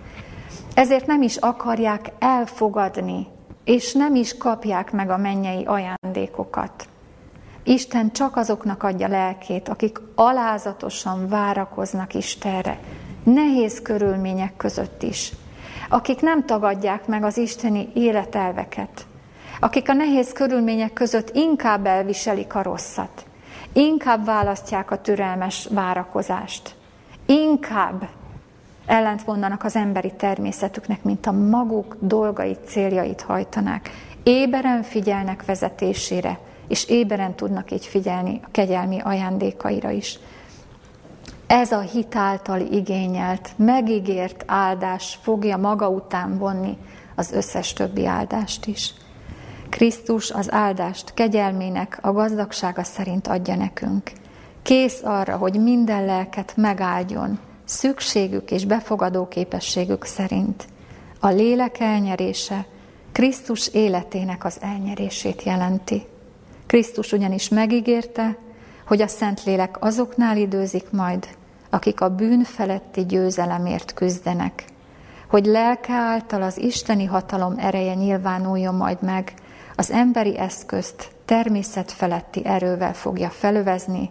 [0.75, 3.27] Ezért nem is akarják elfogadni,
[3.65, 6.89] és nem is kapják meg a mennyei ajándékokat.
[7.63, 12.79] Isten csak azoknak adja lelkét, akik alázatosan várakoznak Istenre,
[13.25, 15.33] nehéz körülmények között is,
[15.89, 19.07] akik nem tagadják meg az isteni életelveket,
[19.61, 23.27] akik a nehéz körülmények között inkább elviselik a rosszat,
[23.73, 26.76] inkább választják a türelmes várakozást,
[27.27, 28.09] inkább
[28.87, 33.91] ellentmondanak az emberi természetüknek, mint a maguk dolgait, céljait hajtanák.
[34.23, 40.19] Éberen figyelnek vezetésére, és éberen tudnak így figyelni a kegyelmi ajándékaira is.
[41.47, 46.79] Ez a hitáltal igényelt, megígért áldás fogja maga után vonni
[47.15, 48.95] az összes többi áldást is.
[49.69, 54.13] Krisztus az áldást kegyelmének a gazdagsága szerint adja nekünk.
[54.67, 60.65] Kész arra, hogy minden lelket megáldjon, szükségük és befogadó képességük szerint.
[61.21, 62.67] A lélek elnyerése
[63.13, 66.03] Krisztus életének az elnyerését jelenti.
[66.67, 68.39] Krisztus ugyanis megígérte,
[68.87, 71.29] hogy a Szentlélek azoknál időzik majd,
[71.71, 74.65] akik a bűn feletti győzelemért küzdenek,
[75.29, 79.35] hogy lelke által az isteni hatalom ereje nyilvánuljon majd meg,
[79.77, 84.11] az emberi eszközt természet feletti erővel fogja felövezni,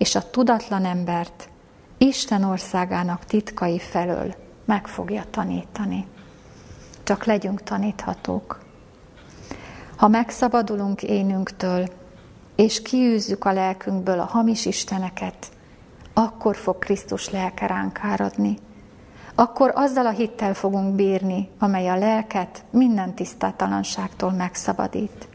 [0.00, 1.48] és a tudatlan embert
[1.98, 4.34] Isten országának titkai felől
[4.64, 6.06] meg fogja tanítani.
[7.02, 8.60] Csak legyünk taníthatók.
[9.96, 11.88] Ha megszabadulunk énünktől,
[12.56, 15.50] és kiűzzük a lelkünkből a hamis isteneket,
[16.14, 18.58] akkor fog Krisztus lelke ránk áradni.
[19.34, 25.28] Akkor azzal a hittel fogunk bírni, amely a lelket minden tisztátalanságtól megszabadít.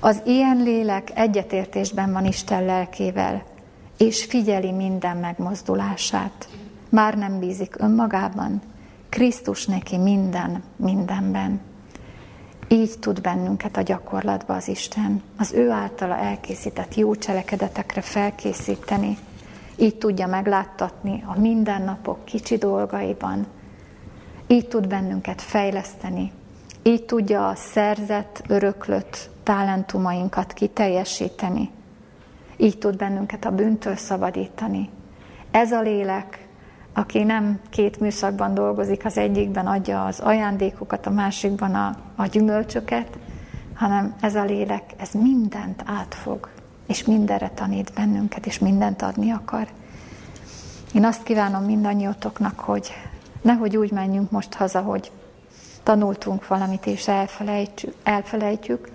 [0.00, 3.52] Az ilyen lélek egyetértésben van Isten lelkével,
[3.98, 6.48] és figyeli minden megmozdulását.
[6.88, 8.62] Már nem bízik önmagában,
[9.08, 11.60] Krisztus neki minden, mindenben.
[12.68, 19.18] Így tud bennünket a gyakorlatba az Isten, az ő általa elkészített jó cselekedetekre felkészíteni,
[19.76, 23.46] így tudja megláttatni a mindennapok kicsi dolgaiban,
[24.46, 26.32] így tud bennünket fejleszteni,
[26.82, 31.70] így tudja a szerzett, öröklött talentumainkat kiteljesíteni,
[32.56, 34.90] így tud bennünket a bűntől szabadítani.
[35.50, 36.48] Ez a lélek,
[36.92, 43.18] aki nem két műszakban dolgozik, az egyikben adja az ajándékokat, a másikban a, a gyümölcsöket,
[43.74, 46.48] hanem ez a lélek, ez mindent átfog,
[46.86, 49.68] és mindenre tanít bennünket, és mindent adni akar.
[50.92, 52.92] Én azt kívánom mindannyiatoknak, hogy
[53.42, 55.10] nehogy úgy menjünk most haza, hogy
[55.82, 58.88] tanultunk valamit, és elfelejtjük, elfelejtjük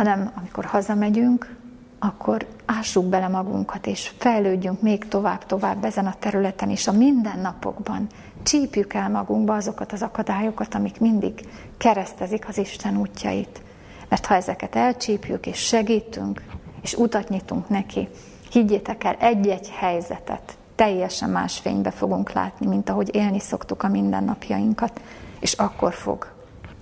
[0.00, 1.56] hanem amikor hazamegyünk,
[2.02, 8.06] akkor ássuk bele magunkat, és fejlődjünk még tovább-tovább ezen a területen is, a mindennapokban.
[8.42, 11.48] Csípjük el magunkba azokat az akadályokat, amik mindig
[11.78, 13.62] keresztezik az Isten útjait.
[14.08, 16.42] Mert ha ezeket elcsípjük, és segítünk,
[16.82, 18.08] és utat nyitunk neki,
[18.50, 25.00] higgyétek el, egy-egy helyzetet teljesen más fénybe fogunk látni, mint ahogy élni szoktuk a mindennapjainkat,
[25.40, 26.32] és akkor fog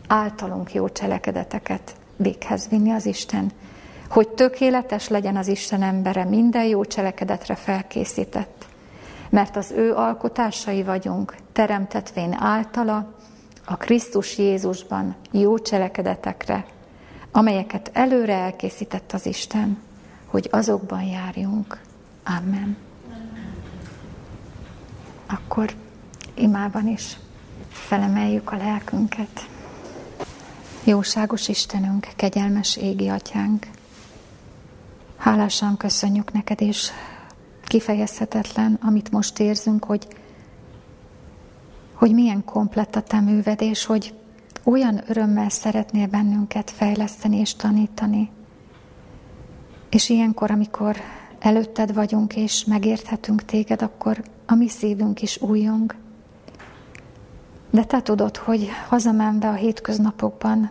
[0.07, 3.53] általunk jó cselekedeteket véghez vinni az Isten
[4.09, 8.67] hogy tökéletes legyen az Isten embere, minden jó cselekedetre felkészített.
[9.31, 13.15] Mert az ő alkotásai vagyunk, teremtetvén általa,
[13.65, 16.65] a Krisztus Jézusban jó cselekedetekre,
[17.33, 19.79] amelyeket előre elkészített az Isten,
[20.27, 21.81] hogy azokban járjunk.
[22.25, 22.77] Amen.
[25.27, 25.73] Akkor
[26.35, 27.17] imában is
[27.69, 29.47] felemeljük a lelkünket.
[30.85, 33.67] Jóságos Istenünk, kegyelmes égi atyánk,
[35.29, 36.91] hálásan köszönjük neked, és
[37.64, 40.07] kifejezhetetlen, amit most érzünk, hogy,
[41.95, 44.14] hogy milyen komplett a te művedés, hogy
[44.64, 48.31] olyan örömmel szeretnél bennünket fejleszteni és tanítani.
[49.91, 50.97] És ilyenkor, amikor
[51.39, 55.95] előtted vagyunk és megérthetünk téged, akkor a mi szívünk is újjong.
[57.70, 60.70] De te tudod, hogy hazamenve a hétköznapokban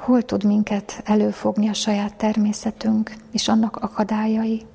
[0.00, 4.66] hol tud minket előfogni a saját természetünk és annak akadályai.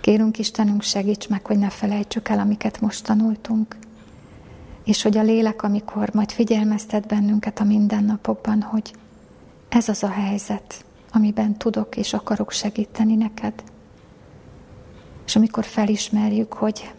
[0.00, 3.76] Kérünk Istenünk, segíts meg, hogy ne felejtsük el, amiket most tanultunk.
[4.84, 8.92] És hogy a lélek, amikor majd figyelmeztet bennünket a mindennapokban, hogy
[9.68, 13.54] ez az a helyzet, amiben tudok és akarok segíteni neked.
[15.26, 16.92] És amikor felismerjük, hogy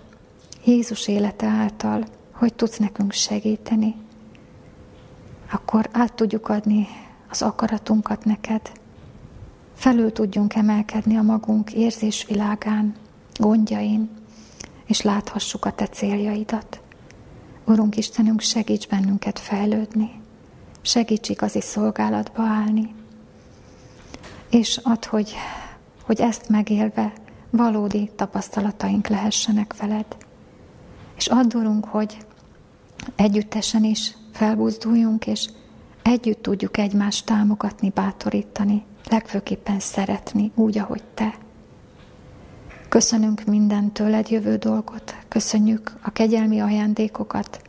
[0.65, 3.95] Jézus élete által, hogy tudsz nekünk segíteni,
[5.51, 6.88] akkor át tudjuk adni
[7.34, 8.72] az akaratunkat neked.
[9.76, 12.96] Felül tudjunk emelkedni a magunk érzésvilágán,
[13.40, 14.10] gondjain,
[14.86, 16.82] és láthassuk a te céljaidat.
[17.66, 20.22] Urunk Istenünk, segíts bennünket fejlődni,
[20.82, 22.96] segíts igazi szolgálatba állni,
[24.50, 25.34] és add, hogy,
[26.04, 27.14] hogy ezt megélve
[27.50, 30.06] valódi tapasztalataink lehessenek veled.
[31.16, 32.18] És add, Urunk, hogy
[33.16, 35.48] együttesen is felbuzduljunk, és
[36.04, 41.34] együtt tudjuk egymást támogatni, bátorítani, legfőképpen szeretni, úgy, ahogy Te.
[42.89, 47.62] Köszönünk minden tőled jövő dolgot, köszönjük a kegyelmi ajándékokat,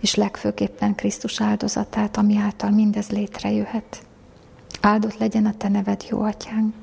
[0.00, 4.06] és legfőképpen Krisztus áldozatát, ami által mindez létrejöhet.
[4.80, 6.74] Áldott legyen a Te neved, jó Atyánk,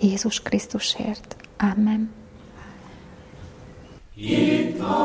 [0.00, 1.36] Jézus Krisztusért.
[1.58, 2.10] Amen.
[4.14, 5.04] Itt van.